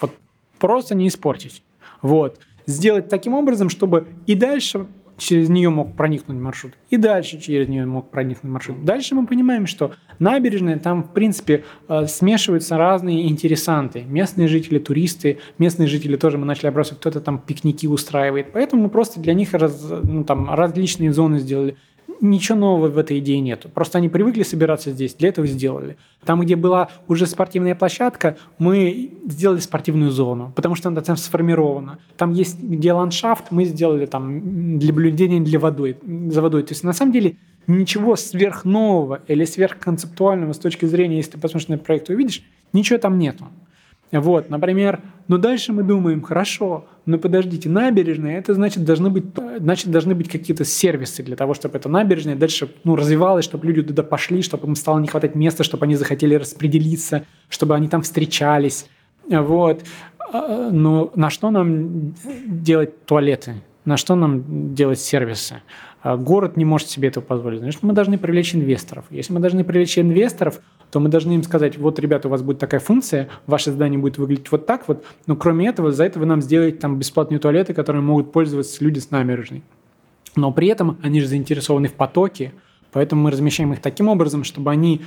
[0.00, 0.12] Вот
[0.58, 1.62] просто не испортить.
[2.00, 2.40] Вот.
[2.66, 4.86] Сделать таким образом, чтобы и дальше
[5.18, 8.84] через нее мог проникнуть маршрут, и дальше через нее мог проникнуть маршрут.
[8.84, 14.02] Дальше мы понимаем, что набережная, там, в принципе, э, смешиваются разные интересанты.
[14.02, 18.52] Местные жители, туристы, местные жители тоже мы начали обрабатывать, кто-то там пикники устраивает.
[18.52, 21.76] Поэтому мы просто для них раз, ну, там, различные зоны сделали
[22.22, 23.68] ничего нового в этой идее нету.
[23.68, 25.98] Просто они привыкли собираться здесь, для этого сделали.
[26.24, 31.98] Там, где была уже спортивная площадка, мы сделали спортивную зону, потому что она там сформирована.
[32.16, 35.96] Там есть где ландшафт, мы сделали там для наблюдения для водой,
[36.28, 36.62] за водой.
[36.62, 41.68] То есть на самом деле ничего сверхнового или сверхконцептуального с точки зрения, если ты посмотришь
[41.68, 43.46] на проект, увидишь, ничего там нету.
[44.12, 49.24] Вот, например, но дальше мы думаем, хорошо, но подождите, набережная, это значит должны быть,
[49.58, 53.82] значит должны быть какие-то сервисы для того, чтобы эта набережная дальше ну, развивалась, чтобы люди
[53.82, 58.02] туда пошли, чтобы им стало не хватать места, чтобы они захотели распределиться, чтобы они там
[58.02, 58.86] встречались.
[59.28, 59.82] Вот.
[60.32, 62.14] А, но на что нам
[62.46, 63.54] делать туалеты?
[63.86, 65.62] На что нам делать сервисы?
[66.02, 67.60] А город не может себе этого позволить.
[67.60, 69.04] Значит, мы должны привлечь инвесторов.
[69.10, 72.58] Если мы должны привлечь инвесторов, то мы должны им сказать, вот, ребята, у вас будет
[72.58, 76.26] такая функция, ваше здание будет выглядеть вот так вот, но кроме этого, за это вы
[76.26, 79.62] нам сделаете там бесплатные туалеты, которые могут пользоваться люди с набережной.
[80.34, 82.52] Но при этом они же заинтересованы в потоке,
[82.90, 85.02] поэтому мы размещаем их таким образом, чтобы они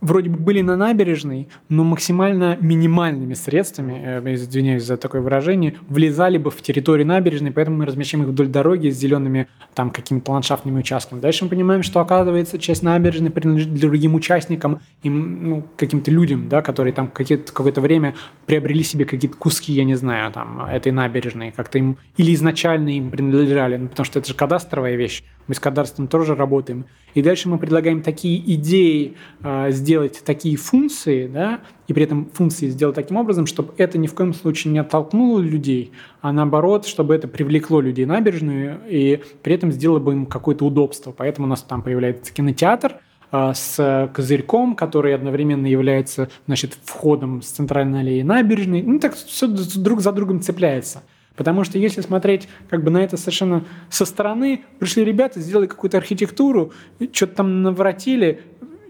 [0.00, 6.38] вроде бы были на набережной, но максимально минимальными средствами, э, извиняюсь за такое выражение, влезали
[6.38, 10.78] бы в территорию набережной, поэтому мы размещаем их вдоль дороги с зелеными там какими-то ландшафтными
[10.78, 11.20] участками.
[11.20, 16.62] Дальше мы понимаем, что оказывается часть набережной принадлежит другим участникам, им, ну, каким-то людям, да,
[16.62, 18.14] которые там какое-то время
[18.46, 23.10] приобрели себе какие-то куски, я не знаю, там, этой набережной, как-то им, или изначально им
[23.10, 26.84] принадлежали, ну, потому что это же кадастровая вещь, мы с кадастром тоже работаем.
[27.14, 32.68] И дальше мы предлагаем такие идеи э, сделать такие функции, да, и при этом функции
[32.68, 37.14] сделать таким образом, чтобы это ни в коем случае не оттолкнуло людей, а наоборот, чтобы
[37.14, 41.12] это привлекло людей набережную и при этом сделало бы им какое-то удобство.
[41.12, 42.96] Поэтому у нас там появляется кинотеатр,
[43.30, 48.82] а, с козырьком, который одновременно является значит, входом с центральной аллеи набережной.
[48.82, 51.02] Ну, так все друг за другом цепляется.
[51.38, 55.96] Потому что если смотреть как бы на это совершенно со стороны, пришли ребята, сделали какую-то
[55.96, 56.72] архитектуру,
[57.12, 58.42] что-то там наворотили,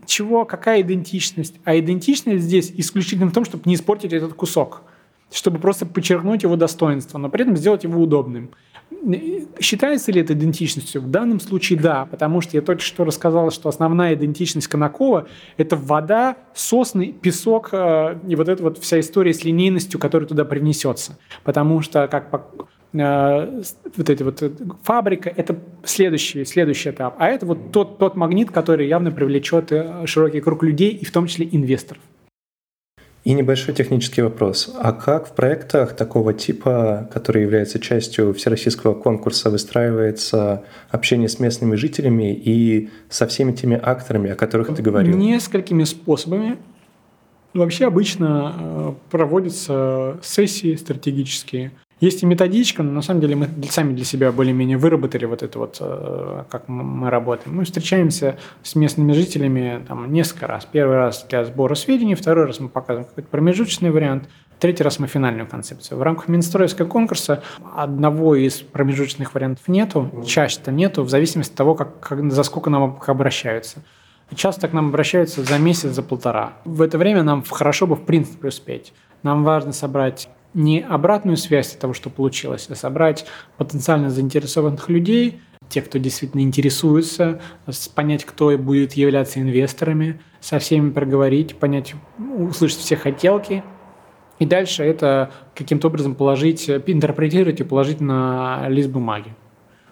[0.07, 1.57] чего, какая идентичность?
[1.65, 4.83] А идентичность здесь исключительно в том, чтобы не испортить этот кусок,
[5.31, 8.51] чтобы просто подчеркнуть его достоинство, но при этом сделать его удобным.
[9.61, 11.03] Считается ли это идентичностью?
[11.03, 15.77] В данном случае да, потому что я только что рассказал, что основная идентичность Конакова– это
[15.77, 21.19] вода, сосны, песок э, и вот эта вот вся история с линейностью, которая туда принесется.
[21.45, 22.31] Потому что, как
[22.95, 23.63] э,
[23.97, 24.43] вот эта вот
[24.83, 27.15] фабрика– это следующий, следующий этап.
[27.19, 31.13] А это вот тот, тот магнит, который явно привлечет э, широкий круг людей, и в
[31.13, 32.03] том числе инвесторов.
[33.25, 34.75] И небольшой технический вопрос.
[34.81, 41.77] А как в проектах такого типа, который является частью всероссийского конкурса, выстраивается общение с местными
[41.77, 45.17] жителями и со всеми теми акторами, о которых ты говорил?
[45.17, 46.57] Несколькими способами.
[47.55, 53.93] Вообще обычно э, проводятся сессии стратегические– есть и методичка, но на самом деле мы сами
[53.93, 57.57] для себя более-менее выработали вот это вот, э, как мы работаем.
[57.57, 60.67] Мы встречаемся с местными жителями там, несколько раз.
[60.71, 64.29] Первый раз для сбора сведений, второй раз мы показываем какой-то промежуточный вариант,
[64.61, 65.99] третий раз мы финальную концепцию.
[65.99, 67.43] В рамках Минстроевского конкурса
[67.75, 72.71] одного из промежуточных вариантов нету, чаще-то нету, в зависимости от того, как, как, за сколько
[72.71, 73.83] нам обращаются.
[74.35, 76.53] Часто к нам обращаются за месяц, за полтора.
[76.65, 78.93] В это время нам хорошо бы в принципе успеть.
[79.23, 83.27] Нам важно собрать не обратную связь того, что получилось, а собрать
[83.57, 87.41] потенциально заинтересованных людей, тех, кто действительно интересуется,
[87.95, 93.63] понять, кто будет являться инвесторами, со всеми проговорить, понять, услышать все хотелки,
[94.39, 99.35] и дальше это каким-то образом положить, интерпретировать и положить на лист бумаги.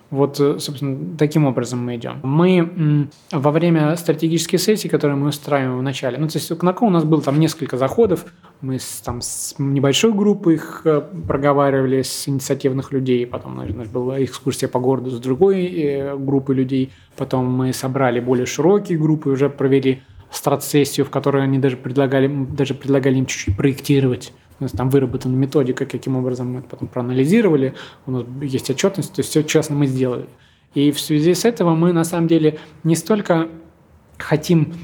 [0.09, 2.21] Вот, э, собственно, таким образом мы идем.
[2.23, 6.85] Мы во время стратегической сессии, которую мы устраиваем в начале, ну, то есть у КНАКО
[6.85, 8.25] у нас было там несколько заходов,
[8.61, 14.23] мы с, там с небольшой группой их э, проговаривали, с инициативных людей, потом нас была
[14.25, 19.51] экскурсия по городу с другой э, группой людей, потом мы собрали более широкие группы, уже
[19.51, 24.33] провели страт-сессию, в которой они даже предлагали, даже предлагали им чуть-чуть проектировать.
[24.59, 27.75] У нас там выработана методика, каким образом мы это потом проанализировали,
[28.07, 30.27] у нас есть отчетность, то есть все честно мы сделали.
[30.75, 33.49] И в связи с этим мы на самом деле не столько
[34.19, 34.75] хотим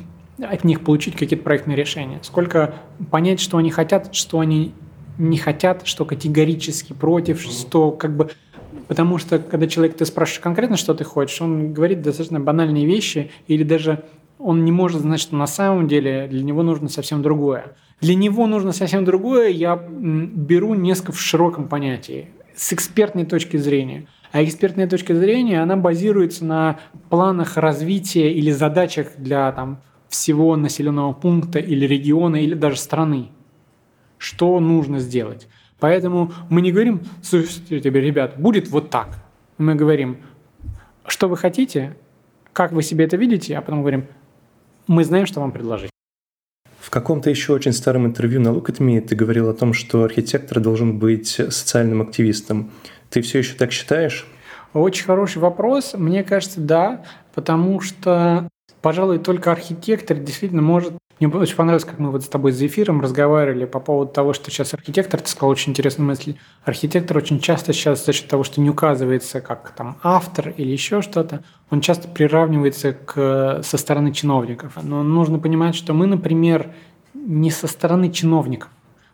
[0.43, 2.74] от них получить какие-то проектные решения, сколько
[3.11, 4.74] понять, что они хотят, что они
[5.18, 8.30] не хотят, что категорически против, что как бы
[8.88, 13.30] Потому что, когда человек ты спрашиваешь конкретно, что ты хочешь, он говорит достаточно банальные вещи,
[13.47, 14.05] или даже
[14.38, 17.74] он не может знать, что на самом деле для него нужно совсем другое.
[18.01, 24.09] Для него нужно совсем другое, я беру несколько в широком понятии, с экспертной точки зрения.
[24.32, 26.80] А экспертная точка зрения, она базируется на
[27.11, 29.80] планах развития или задачах для там,
[30.12, 33.28] всего населенного пункта или региона или даже страны.
[34.18, 35.48] Что нужно сделать?
[35.80, 39.08] Поэтому мы не говорим, слушайте, ребят, будет вот так.
[39.56, 40.18] Мы говорим,
[41.06, 41.96] что вы хотите,
[42.52, 44.06] как вы себе это видите, а потом говорим,
[44.86, 45.90] мы знаем, что вам предложить.
[46.78, 50.04] В каком-то еще очень старом интервью на Look at Me ты говорил о том, что
[50.04, 52.70] архитектор должен быть социальным активистом.
[53.08, 54.26] Ты все еще так считаешь?
[54.74, 55.94] Очень хороший вопрос.
[55.94, 57.02] Мне кажется, да,
[57.34, 58.48] потому что,
[58.83, 63.01] пожалуй, только архитектор действительно может Мне очень понравилось, как мы вот с тобой за эфиром
[63.01, 67.72] разговаривали по поводу того, что сейчас архитектор, ты сказал очень интересную мысль, архитектор очень часто
[67.72, 72.09] сейчас за счет того, что не указывается как там автор или еще что-то, он часто
[72.09, 74.72] приравнивается к, со стороны чиновников.
[74.83, 76.72] Но нужно понимать, что мы, например,
[77.14, 78.70] не со стороны чиновников,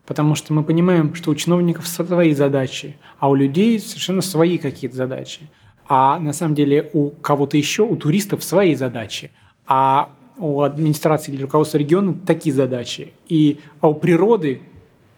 [0.06, 4.96] потому что мы понимаем, что у чиновников свои задачи, а у людей совершенно свои какие-то
[4.96, 5.50] задачи.
[5.88, 9.30] А на самом деле у кого-то еще, у туристов свои задачи.
[9.68, 13.12] А у администрации или руководства региона такие задачи.
[13.28, 14.62] И, а у природы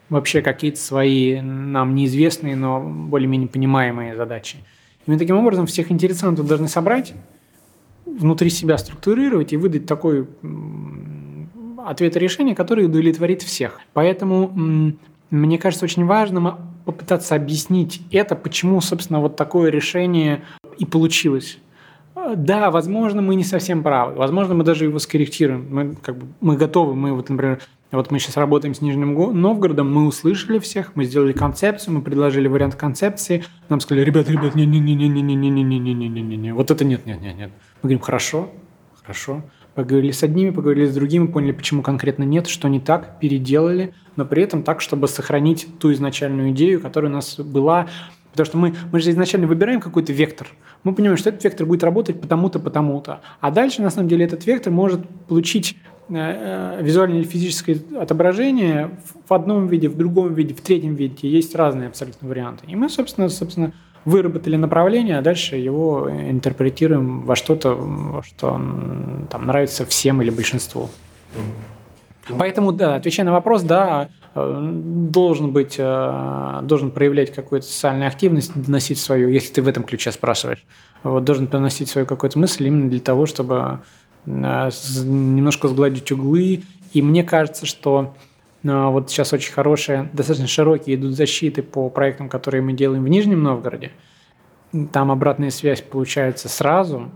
[0.09, 4.59] вообще какие-то свои нам неизвестные, но более-менее понимаемые задачи.
[5.07, 7.14] И мы таким образом всех интересантов должны собрать,
[8.05, 10.26] внутри себя структурировать и выдать такой
[11.86, 13.80] ответ и решение, который удовлетворит всех.
[13.92, 14.96] Поэтому
[15.30, 20.42] мне кажется очень важным попытаться объяснить это, почему, собственно, вот такое решение
[20.78, 21.59] и получилось.
[22.36, 24.14] Да, возможно, мы не совсем правы.
[24.14, 25.66] Возможно, мы даже его скорректируем.
[25.70, 26.94] Мы, как бы, мы готовы.
[26.94, 27.60] Мы, вот, например,
[27.92, 32.46] вот мы сейчас работаем с Нижним Новгородом, мы услышали всех, мы сделали концепцию, мы предложили
[32.46, 35.78] вариант концепции, нам сказали, ребят, ребят, не, не, не, не, не, не, не, не, не,
[35.78, 37.50] не, не, не, не, вот это нет, нет, нет, нет.
[37.82, 38.50] Мы говорим, хорошо,
[39.02, 39.42] хорошо.
[39.74, 44.24] Поговорили с одними, поговорили с другими, поняли, почему конкретно нет, что не так, переделали, но
[44.24, 47.88] при этом так, чтобы сохранить ту изначальную идею, которая у нас была.
[48.32, 50.48] Потому что мы, мы же изначально выбираем какой-то вектор.
[50.84, 53.20] Мы понимаем, что этот вектор будет работать потому-то, потому-то.
[53.40, 55.76] А дальше, на самом деле, этот вектор может получить
[56.08, 58.90] э, э, визуальное или физическое отображение
[59.28, 61.28] в одном виде, в другом виде, в третьем виде.
[61.28, 62.66] Есть разные абсолютно варианты.
[62.66, 63.72] И мы, собственно, собственно
[64.04, 68.60] выработали направление, а дальше его интерпретируем во что-то, что
[69.30, 70.88] там нравится всем или большинству.
[72.38, 78.98] Поэтому, да, отвечая на вопрос, да, должен быть, э, должен проявлять какую-то социальную активность, доносить
[78.98, 80.64] свою, если ты в этом ключе спрашиваешь,
[81.02, 83.80] вот, должен доносить свою какую-то мысль именно для того, чтобы
[84.26, 84.70] э,
[85.04, 86.62] немножко сгладить углы.
[86.92, 88.14] И мне кажется, что
[88.62, 93.42] вот сейчас очень хорошие, достаточно широкие идут защиты по проектам, которые мы делаем в Нижнем
[93.42, 93.90] Новгороде.
[94.92, 97.10] Там обратная связь получается сразу,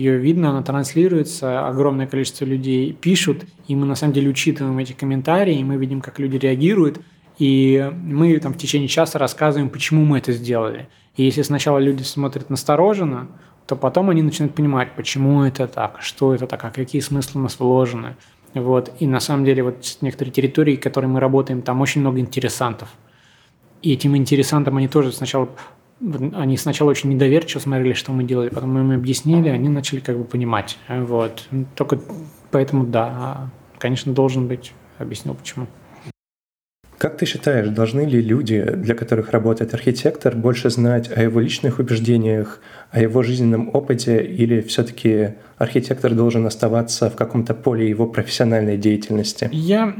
[0.00, 4.92] ее видно, она транслируется, огромное количество людей пишут, и мы на самом деле учитываем эти
[4.94, 7.00] комментарии, и мы видим, как люди реагируют,
[7.38, 10.88] и мы там в течение часа рассказываем, почему мы это сделали.
[11.16, 13.28] И если сначала люди смотрят настороженно,
[13.66, 17.44] то потом они начинают понимать, почему это так, что это так, а какие смыслы у
[17.44, 18.16] нас вложены.
[18.54, 18.90] Вот.
[19.00, 22.88] И на самом деле вот некоторые территории, в которой мы работаем, там очень много интересантов.
[23.82, 25.48] И этим интересантам они тоже сначала
[26.00, 30.16] они сначала очень недоверчиво смотрели, что мы делали, потом мы им объяснили, они начали как
[30.16, 30.78] бы понимать.
[30.88, 31.48] Вот.
[31.74, 32.00] Только
[32.50, 34.72] поэтому да, конечно, должен быть.
[34.98, 35.66] Объяснил почему.
[36.98, 41.78] Как ты считаешь, должны ли люди, для которых работает архитектор, больше знать о его личных
[41.78, 48.76] убеждениях, о его жизненном опыте, или все-таки архитектор должен оставаться в каком-то поле его профессиональной
[48.76, 49.48] деятельности?
[49.50, 49.94] Я,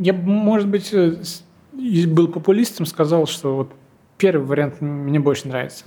[0.00, 1.16] я может быть, э,
[2.06, 3.72] был популистом, сказал, что вот
[4.18, 5.86] первый вариант мне больше нравится.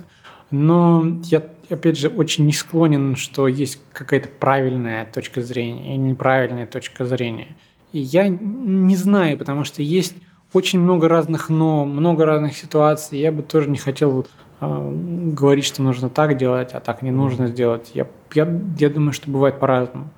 [0.52, 6.66] Но я, опять же, очень не склонен, что есть какая-то правильная точка зрения и неправильная
[6.66, 7.56] точка зрения.
[7.92, 10.16] И я не знаю, потому что есть
[10.54, 13.20] очень много разных «но», много разных ситуаций.
[13.20, 14.26] Я бы тоже не хотел
[14.60, 14.92] э,
[15.34, 17.92] говорить, что нужно так делать, а так не нужно сделать.
[17.94, 18.48] Я, я,
[18.80, 20.10] я думаю, что бывает по-разному.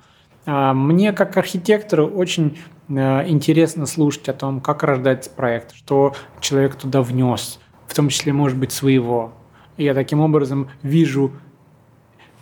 [0.46, 2.58] А мне, как архитектору, очень
[2.88, 7.60] э, интересно слушать о том, как рождается проект, что человек туда внес,
[7.92, 9.34] в том числе, может быть, своего.
[9.76, 11.30] Я таким образом вижу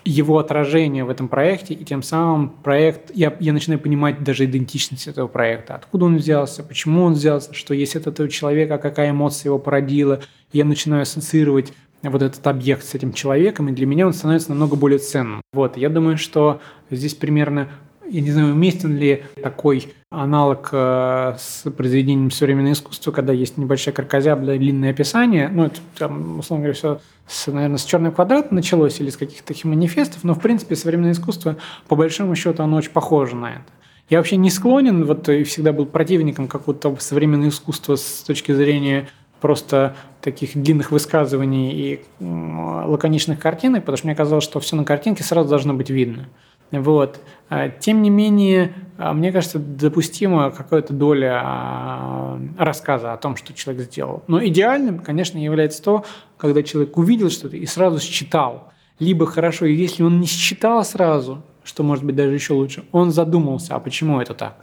[0.05, 5.09] его отражение в этом проекте, и тем самым проект, я, я начинаю понимать даже идентичность
[5.09, 9.49] этого проекта, откуда он взялся, почему он взялся, что есть от этого человека, какая эмоция
[9.49, 10.21] его породила.
[10.53, 11.73] Я начинаю ассоциировать
[12.05, 15.43] вот этот объект с этим человеком, и для меня он становится намного более ценным.
[15.53, 17.69] Вот, я думаю, что здесь примерно
[18.11, 23.95] я не знаю, уместен ли такой аналог э, с произведением современного искусства, когда есть небольшая
[23.95, 25.49] каркозябля, длинное описание.
[25.49, 29.47] Ну, это, там, условно говоря, все, с, наверное, с черным квадратом началось или с каких-то
[29.47, 31.57] таких манифестов, но, в принципе, современное искусство,
[31.87, 33.65] по большому счету, оно очень похоже на это.
[34.09, 39.09] Я вообще не склонен, вот и всегда был противником какого-то современного искусства с точки зрения
[39.41, 45.23] просто таких длинных высказываний и лаконичных картинок, потому что мне казалось, что все на картинке
[45.23, 46.29] сразу должно быть видно.
[46.71, 47.21] Вот.
[47.49, 53.53] А, тем не менее, а, мне кажется, допустима какая-то доля а, рассказа о том, что
[53.53, 54.23] человек сделал.
[54.29, 56.05] Но идеальным, конечно, является то,
[56.37, 58.73] когда человек увидел что-то и сразу считал.
[58.99, 63.75] Либо хорошо, если он не считал сразу, что может быть даже еще лучше, он задумался,
[63.75, 64.57] а почему это так?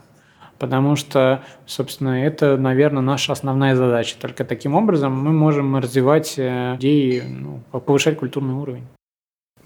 [0.58, 4.16] Потому что, собственно, это, наверное, наша основная задача.
[4.20, 8.84] Только таким образом мы можем развивать э, идеи, ну, повышать культурный уровень.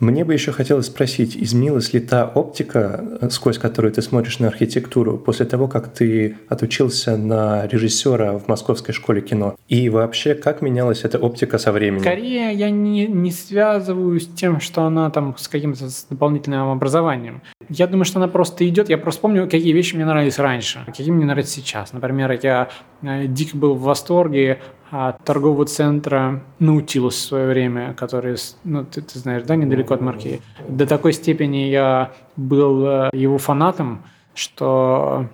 [0.02, 4.48] Мне бы еще хотелось спросить, изменилась ли та оптика, э, сквозь которую ты смотришь на
[4.48, 9.54] архитектуру, после того, как ты отучился на режиссера в Московской школе кино?
[9.68, 12.00] И вообще, как менялась эта оптика со временем?
[12.00, 17.40] Скорее, я не, не связываю с тем, что она там с каким-то дополнительным образованием.
[17.68, 18.88] Я думаю, что она просто идет.
[18.88, 21.92] Я просто помню, какие вещи мне нравились раньше, какие мне нравятся сейчас.
[21.92, 22.70] Например, я
[23.02, 24.58] э, дико был в восторге
[24.92, 30.02] от торгового центра Наутилус в свое время, который, ну, ты, ты знаешь, да, недалеко от
[30.02, 30.42] Марки.
[30.68, 34.02] До такой степени я был э, его фанатом,
[34.34, 35.28] что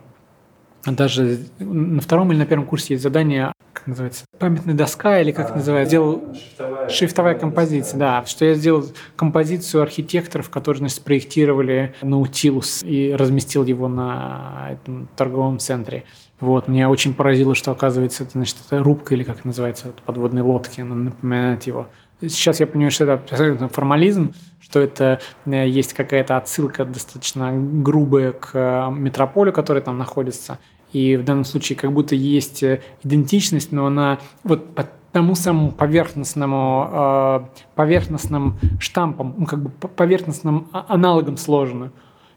[0.86, 5.50] даже на втором или на первом курсе есть задание, как называется, памятная доска или как
[5.50, 8.84] а, называется, сделал шрифтовая, шрифтовая композиция, да, что я сделал
[9.16, 16.04] композицию архитекторов, которые, значит, спроектировали Наутилус и разместил его на этом торговом центре.
[16.40, 20.80] Вот, меня очень поразило, что, оказывается, это, значит, это рубка или как называется, подводные лодки,
[20.80, 21.88] она напоминает его.
[22.20, 28.32] Сейчас я понимаю, что это абсолютно формализм, что это э, есть какая-то отсылка достаточно грубая
[28.32, 30.58] к э, метрополю, который там находится.
[30.92, 35.72] И в данном случае как будто есть э, идентичность, но она вот по тому самому
[35.72, 41.92] поверхностному, поверхностным штампом, ну, как бы поверхностным а, аналогом сложена.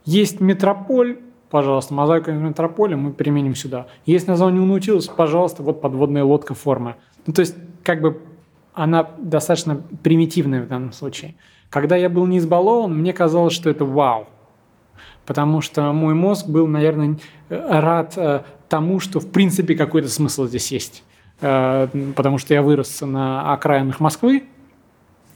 [0.06, 1.18] Есть метрополь,
[1.52, 3.88] пожалуйста, мозаика метрополя мы применим сюда.
[4.06, 6.96] Есть название Наутилус, пожалуйста, вот подводная лодка формы.
[7.28, 8.22] Ну, то есть, как бы
[8.74, 11.36] она достаточно примитивная в данном случае.
[11.70, 14.28] Когда я был не избалован, мне казалось, что это вау.
[15.26, 17.18] Потому что мой мозг был, наверное,
[17.50, 21.04] рад э, тому, что в принципе какой-то смысл здесь есть.
[21.42, 24.44] Э, потому что я вырос на окраинах Москвы,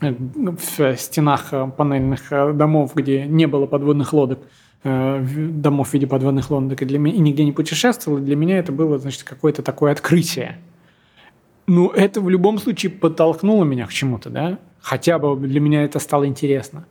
[0.00, 4.40] э, в стенах панельных домов, где не было подводных лодок,
[4.86, 8.58] домов в виде подводных лодок, и, для меня, и нигде не путешествовал, и для меня
[8.58, 10.58] это было, значит, какое-то такое открытие.
[11.66, 14.58] Ну, это в любом случае подтолкнуло меня к чему-то, да?
[14.80, 16.86] Хотя бы для меня это стало интересно.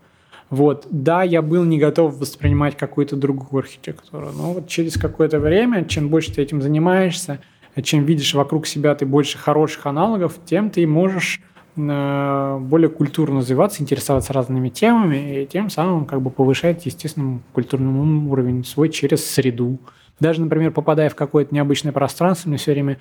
[0.49, 5.85] Вот, да, я был не готов воспринимать какую-то другую архитектуру, но вот через какое-то время,
[5.85, 7.39] чем больше ты этим занимаешься,
[7.81, 13.83] чем видишь вокруг себя ты больше хороших аналогов, тем ты можешь э, более культурно развиваться,
[13.83, 19.79] интересоваться разными темами и тем самым как бы повышать, естественно, культурный уровень свой через среду.
[20.19, 22.97] Даже, например, попадая в какое-то необычное пространство, мне все время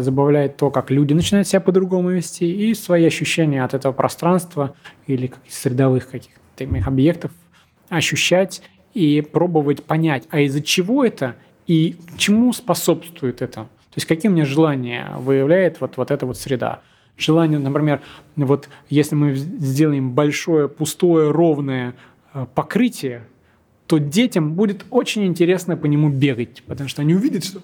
[0.00, 4.74] забавляет то, как люди начинают себя по-другому вести, и свои ощущения от этого пространства
[5.06, 6.40] или как средовых каких-то
[6.84, 7.30] объектов
[7.88, 11.36] ощущать и пробовать понять, а из-за чего это
[11.68, 13.60] и чему способствует это.
[13.60, 16.80] То есть какие у меня желания выявляет вот, вот эта вот среда.
[17.20, 18.00] Желание, например,
[18.36, 21.94] вот если мы сделаем большое, пустое, ровное
[22.32, 23.24] э, покрытие,
[23.86, 27.60] то детям будет очень интересно по нему бегать, потому что они увидят, что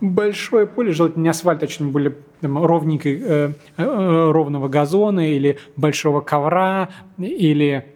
[0.00, 5.58] большое поле, желательно не асфальт, а что-нибудь более там, ровненькой, э, э, ровного газона или
[5.76, 7.86] большого ковра, или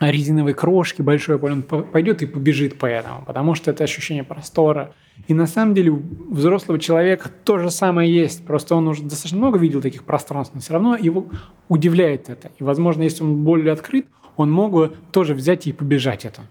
[0.00, 4.94] резиновой крошки, большое поле, он пойдет и побежит по этому, потому что это ощущение простора.
[5.26, 9.38] И на самом деле у взрослого человека то же самое есть, просто он уже достаточно
[9.38, 11.26] много видел таких пространств, но все равно его
[11.68, 12.50] удивляет это.
[12.58, 16.42] И, возможно, если он более открыт, он мог бы тоже взять и побежать это.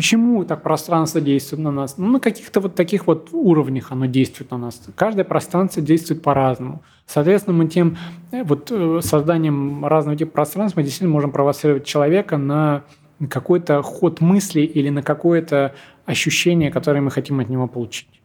[0.00, 1.98] Почему так пространство действует на нас?
[1.98, 4.80] Ну, на каких-то вот таких вот уровнях оно действует на нас.
[4.94, 6.82] Каждое пространство действует по-разному.
[7.04, 7.98] Соответственно, мы тем
[8.32, 12.84] э, вот э, созданием разного типа пространств мы действительно можем провоцировать человека на
[13.28, 15.74] какой-то ход мысли или на какое-то
[16.06, 18.22] ощущение, которое мы хотим от него получить.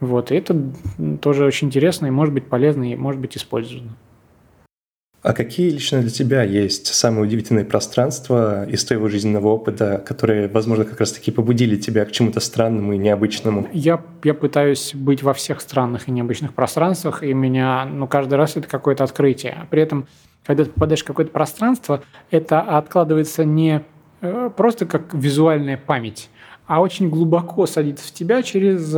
[0.00, 0.32] Вот.
[0.32, 0.58] И это
[1.20, 3.90] тоже очень интересно и может быть полезно и может быть использовано.
[5.22, 10.84] А какие лично для тебя есть самые удивительные пространства из твоего жизненного опыта, которые, возможно,
[10.84, 13.68] как раз-таки побудили тебя к чему-то странному и необычному?
[13.72, 18.56] Я, я пытаюсь быть во всех странных и необычных пространствах, и меня, ну, каждый раз
[18.56, 19.66] это какое-то открытие.
[19.70, 20.06] При этом,
[20.46, 23.82] когда ты попадаешь в какое-то пространство, это откладывается не
[24.20, 26.30] э, просто как визуальная память,
[26.68, 28.94] а очень глубоко садится в тебя через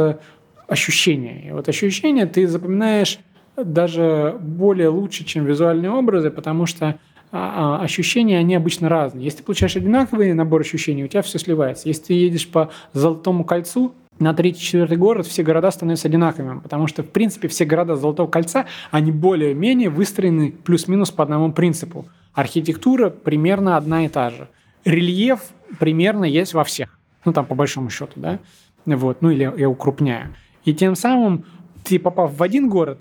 [0.68, 1.48] ощущения.
[1.48, 3.18] И вот ощущения ты запоминаешь
[3.64, 6.98] даже более лучше, чем визуальные образы, потому что
[7.32, 9.24] а, а, ощущения, они обычно разные.
[9.24, 11.88] Если ты получаешь одинаковый набор ощущений, у тебя все сливается.
[11.88, 17.02] Если ты едешь по Золотому кольцу, на третий-четвертый город все города становятся одинаковыми, потому что,
[17.02, 22.06] в принципе, все города Золотого кольца, они более-менее выстроены плюс-минус по одному принципу.
[22.34, 24.48] Архитектура примерно одна и та же.
[24.84, 25.40] Рельеф
[25.78, 26.98] примерно есть во всех.
[27.24, 28.40] Ну, там, по большому счету, да?
[28.86, 30.34] Вот, ну, или я укрупняю.
[30.64, 31.44] И тем самым
[31.84, 33.00] ты, попав в один город,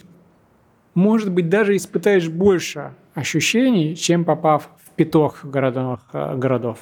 [0.99, 6.01] может быть, даже испытаешь больше ощущений, чем попав в пяток городов.
[6.13, 6.79] Э, городов.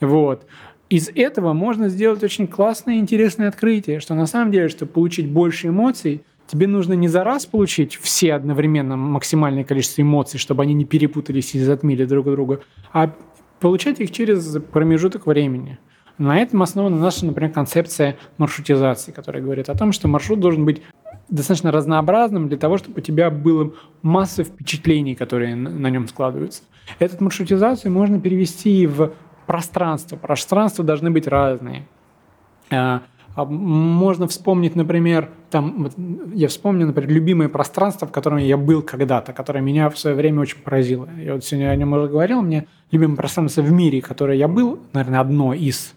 [0.00, 0.46] Вот.
[0.90, 5.28] Из этого можно сделать очень классное и интересное открытие, что на самом деле, чтобы получить
[5.30, 10.74] больше эмоций, тебе нужно не за раз получить все одновременно максимальное количество эмоций, чтобы они
[10.74, 12.60] не перепутались и затмили друг друга,
[12.92, 13.14] а
[13.60, 15.78] получать их через промежуток времени.
[16.18, 20.82] На этом основана наша, например, концепция маршрутизации, которая говорит о том, что маршрут должен быть
[21.28, 23.72] достаточно разнообразным для того, чтобы у тебя было
[24.02, 26.62] масса впечатлений, которые на нем складываются.
[26.98, 29.12] Эту маршрутизацию можно перевести в
[29.46, 30.16] пространство.
[30.16, 31.86] Пространства должны быть разные.
[32.70, 33.02] А,
[33.34, 35.90] а можно вспомнить, например, там,
[36.32, 40.40] я вспомню, например, любимое пространство, в котором я был когда-то, которое меня в свое время
[40.40, 41.08] очень поразило.
[41.18, 44.78] Я вот сегодня о нем уже говорил, мне любимое пространство в мире, которое я был,
[44.92, 45.94] наверное, одно из,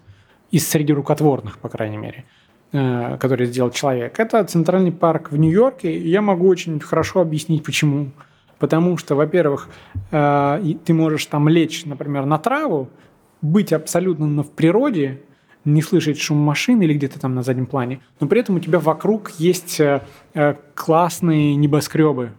[0.51, 2.25] из среди рукотворных, по крайней мере,
[2.71, 5.97] который сделал человек, это Центральный парк в Нью-Йорке.
[5.97, 8.11] Я могу очень хорошо объяснить, почему.
[8.59, 9.69] Потому что, во-первых,
[10.11, 12.89] э, ты можешь там лечь, например, на траву,
[13.41, 15.21] быть абсолютно в природе,
[15.67, 18.79] не слышать шум машин или где-то там на заднем плане, но при этом у тебя
[18.79, 20.01] вокруг есть э,
[20.33, 22.31] э, классные небоскребы.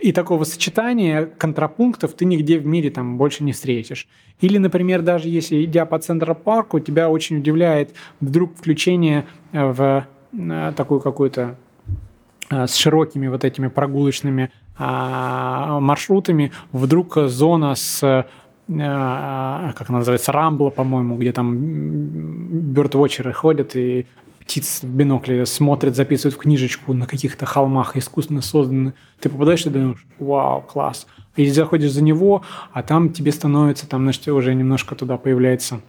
[0.00, 4.06] И такого сочетания контрапунктов ты нигде в мире там больше не встретишь.
[4.40, 10.06] Или, например, даже если идя по Централ парку, тебя очень удивляет вдруг включение э, в
[10.76, 11.56] такую какую-то
[12.50, 20.70] с широкими вот этими прогулочными а, маршрутами, вдруг зона с а, как она называется, Рамбла,
[20.70, 21.56] по-моему, где там
[22.72, 24.06] бёрдвотчеры ходят и
[24.40, 28.94] птиц в бинокле смотрят, записывают в книжечку на каких-то холмах искусственно созданы.
[29.20, 31.06] Ты попадаешь и думаешь, вау, класс.
[31.36, 32.42] И заходишь за него,
[32.72, 35.80] а там тебе становится, там, значит, уже немножко туда появляется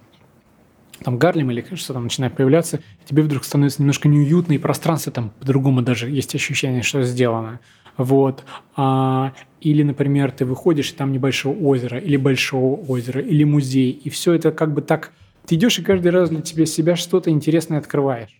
[1.04, 5.32] там Гарлем или что там начинает появляться, тебе вдруг становится немножко неуютно, и пространство там
[5.40, 7.60] по-другому даже есть ощущение, что сделано.
[7.98, 8.46] Вот.
[8.78, 13.92] А, или, например, ты выходишь, и там небольшое озеро, или большое озеро, или музей.
[13.92, 15.12] И все это как бы так...
[15.46, 18.40] Ты идешь и каждый раз для тебя себя что-то интересное открываешь.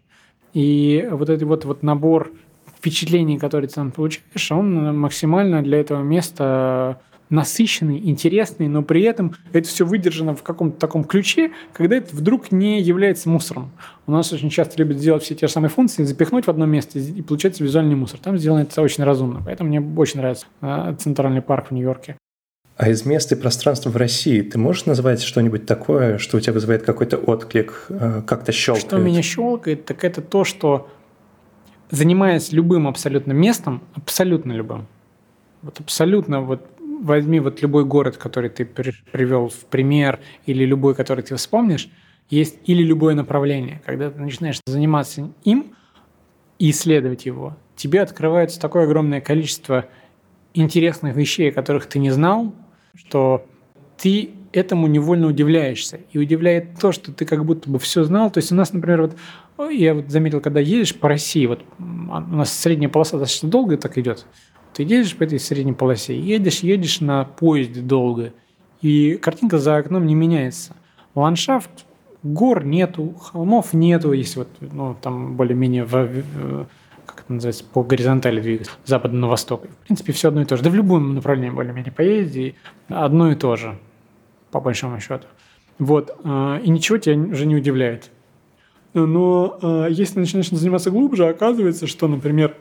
[0.54, 2.32] И вот этот вот, вот набор
[2.78, 9.36] впечатлений, которые ты там получаешь, он максимально для этого места насыщенный, интересный, но при этом
[9.54, 13.72] это все выдержано в каком-то таком ключе, когда это вдруг не является мусором.
[14.08, 16.98] У нас очень часто любят сделать все те же самые функции, запихнуть в одно место
[17.00, 18.20] и получается визуальный мусор.
[18.20, 19.42] Там сделано это очень разумно.
[19.46, 22.18] Поэтому мне очень нравится а, Центральный парк в Нью-Йорке.
[22.78, 26.54] А из мест и пространства в России ты можешь назвать что-нибудь такое, что у тебя
[26.54, 28.88] вызывает какой-то отклик, а, как-то щелкает?
[28.88, 30.90] Что меня щелкает, так это то, что
[31.92, 34.88] занимаясь любым абсолютно местом, абсолютно любым,
[35.62, 36.66] вот абсолютно вот
[37.02, 41.90] возьми вот любой город, который ты привел в пример, или любой, который ты вспомнишь,
[42.30, 43.82] есть или любое направление.
[43.86, 45.74] Когда ты начинаешь заниматься им
[46.60, 49.86] и исследовать его, тебе открывается такое огромное количество
[50.54, 52.54] интересных вещей, которых ты не знал,
[52.96, 53.46] что
[53.98, 56.00] ты этому невольно удивляешься.
[56.12, 58.32] И удивляет то, что ты как будто бы все знал.
[58.32, 59.02] То есть у нас, например,
[59.58, 63.78] вот я вот заметил, когда едешь по России, вот у нас средняя полоса достаточно долго
[63.78, 64.26] так идет,
[64.80, 68.32] ты едешь по этой средней полосе, едешь, едешь на поезде долго,
[68.82, 70.74] и картинка за окном не меняется.
[71.16, 71.86] Ландшафт,
[72.24, 76.66] гор нету, холмов нету, если вот, ну, там более-менее в,
[77.06, 79.66] как это называется, по горизонтали двигаться, с запада на восток.
[79.66, 80.64] В принципе, все одно и то же.
[80.64, 82.56] Да в любом направлении более-менее поезде
[82.88, 83.78] одно и то же,
[84.50, 85.26] по большому счету.
[85.78, 88.12] Вот, а, и ничего тебя уже не удивляет.
[88.94, 92.56] Но а, если начинаешь заниматься глубже, оказывается, что, например,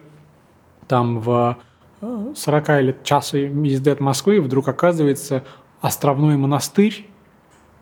[0.88, 1.58] там в
[2.00, 5.44] 40 или часа езды от Москвы вдруг оказывается
[5.80, 7.06] островной монастырь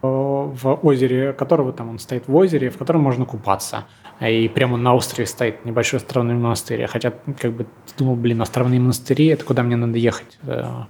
[0.03, 3.87] э, в озере, которого там он стоит в озере, в котором можно купаться.
[4.21, 6.87] И прямо на острове стоит небольшой островной монастырь.
[6.87, 7.67] Хотя, как бы,
[7.99, 10.39] думал, блин, островные монастыри, это куда мне надо ехать?
[10.45, 10.85] Э,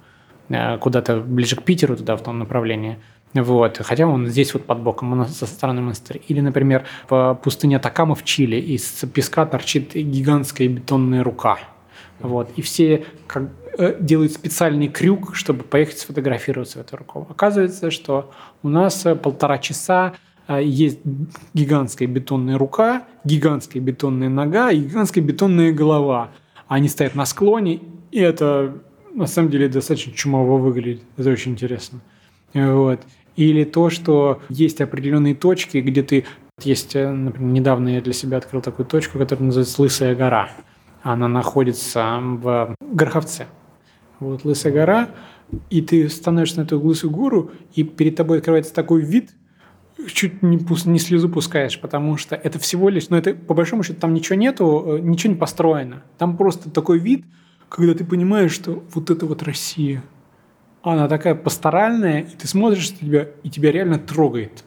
[0.49, 2.99] э, куда-то ближе к Питеру, туда, в том направлении.
[3.35, 3.79] Вот.
[3.79, 6.21] Хотя он здесь вот под боком, со стороны монастыря.
[6.29, 11.59] Или, например, в пустыне Атакама в Чили из песка торчит гигантская бетонная рука–
[12.21, 12.51] вот.
[12.57, 13.45] И все как,
[13.79, 17.27] э, делают специальный крюк, чтобы поехать сфотографироваться в эту руку.
[17.31, 18.31] Оказывается, что
[18.63, 20.15] у нас э, полтора часа
[20.49, 21.01] э, есть
[21.55, 26.31] гигантская бетонная рука, гигантская бетонная нога и гигантская бетонная голова.
[26.69, 28.75] Они стоят на склоне, и это
[29.15, 31.03] на самом деле достаточно чумово выглядит.
[31.17, 32.01] Это очень интересно.
[32.55, 33.01] Вот.
[33.37, 36.25] Или то, что есть определенные точки, где ты...
[36.63, 40.49] Есть, например, недавно я для себя открыл такую точку, которая называется Лысая гора.
[41.07, 43.47] Она находится в Гороховце.
[44.19, 45.11] Вот Лысая гора,
[45.71, 49.31] и ты становишься на эту лысую гору, и перед тобой открывается такой вид,
[50.13, 50.59] чуть не,
[50.91, 54.35] не слезу пускаешь, потому что это всего лишь, ну это по большому счету там ничего
[54.35, 56.03] нету, э, ничего не построено.
[56.19, 57.25] Там просто такой вид,
[57.69, 60.03] когда ты понимаешь, что вот это вот Россия.
[60.83, 64.65] Она такая пасторальная, и ты смотришь на тебя, и тебя реально трогает.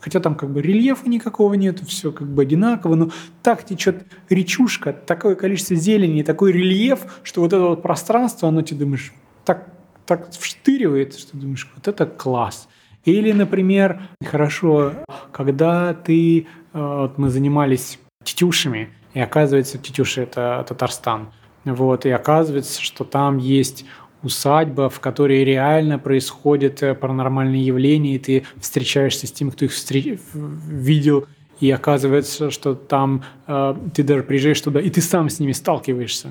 [0.00, 3.10] Хотя там как бы рельефа никакого нет, все как бы одинаково, но
[3.42, 8.80] так течет речушка, такое количество зелени, такой рельеф, что вот это вот пространство, оно тебе
[8.80, 9.12] думаешь,
[9.44, 9.72] так,
[10.06, 12.68] так вштыривает, что думаешь, вот это класс.
[13.04, 14.92] Или, например, хорошо,
[15.32, 21.32] когда ты, вот мы занимались тетюшами, и оказывается, тетюши– это Татарстан,
[21.64, 23.84] вот, и оказывается, что там есть
[24.22, 29.72] усадьба, в которой реально происходят э, паранормальные явления, и ты встречаешься с тем, кто их
[29.72, 30.18] встреч...
[30.34, 31.26] видел,
[31.60, 36.30] и оказывается, что там э, ты даже приезжаешь туда, и ты сам с ними сталкиваешься.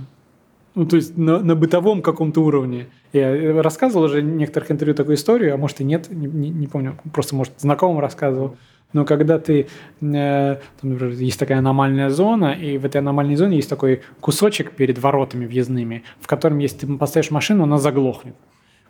[0.75, 2.88] Ну, то есть на, на бытовом каком-то уровне.
[3.11, 6.49] Я э, рассказывал уже в некоторых интервью такую историю, а может и нет, не, не,
[6.49, 8.57] не помню, просто, может, знакомым рассказывал.
[8.93, 9.67] Но когда ты,
[10.01, 14.71] э, там, например, есть такая аномальная зона, и в этой аномальной зоне есть такой кусочек
[14.71, 18.35] перед воротами въездными, в котором, если ты поставишь машину, она заглохнет.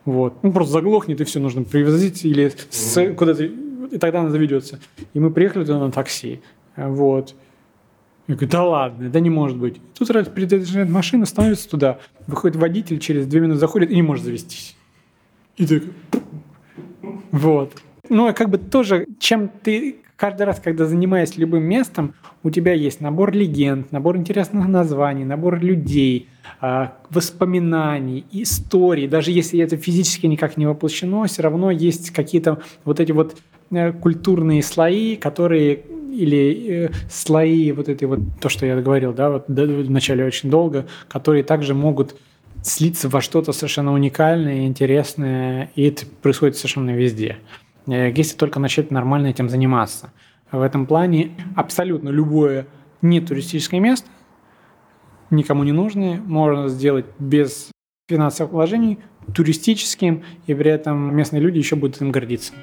[0.06, 0.42] Вот.
[0.44, 4.80] Ну, просто заглохнет, и все, нужно привозить или с, куда-то, и тогда она заведется.
[5.14, 6.42] И мы приехали туда на такси.
[6.76, 7.36] Вот.
[8.28, 9.82] Я говорю, да ладно, да не может быть.
[9.98, 14.26] Тут раз приезжает машина, становится туда, выходит водитель, через две минуты заходит и не может
[14.26, 14.76] завестись.
[15.56, 15.84] И так,
[17.32, 17.74] вот.
[18.10, 23.02] Ну, как бы тоже, чем ты каждый раз, когда занимаешься любым местом, у тебя есть
[23.02, 26.28] набор легенд, набор интересных названий, набор людей,
[26.60, 29.08] а, воспоминаний, историй.
[29.08, 33.38] Даже если это физически никак не воплощено, все равно есть какие-то вот эти вот
[33.72, 39.30] э, культурные слои, которые или э, слои вот этой вот, то, что я говорил, да,
[39.30, 42.16] вот в начале очень долго, которые также могут
[42.64, 47.38] слиться во что-то совершенно уникальное, интересное, и это происходит совершенно везде.
[47.88, 50.12] Э, если только начать нормально этим заниматься.
[50.52, 52.68] В этом плане абсолютно любое
[53.02, 54.10] нетуристическое место,
[55.30, 57.72] никому не нужное, можно сделать без
[58.10, 59.00] финансовых вложений,
[59.36, 62.54] туристическим, и при этом местные люди еще будут им гордиться.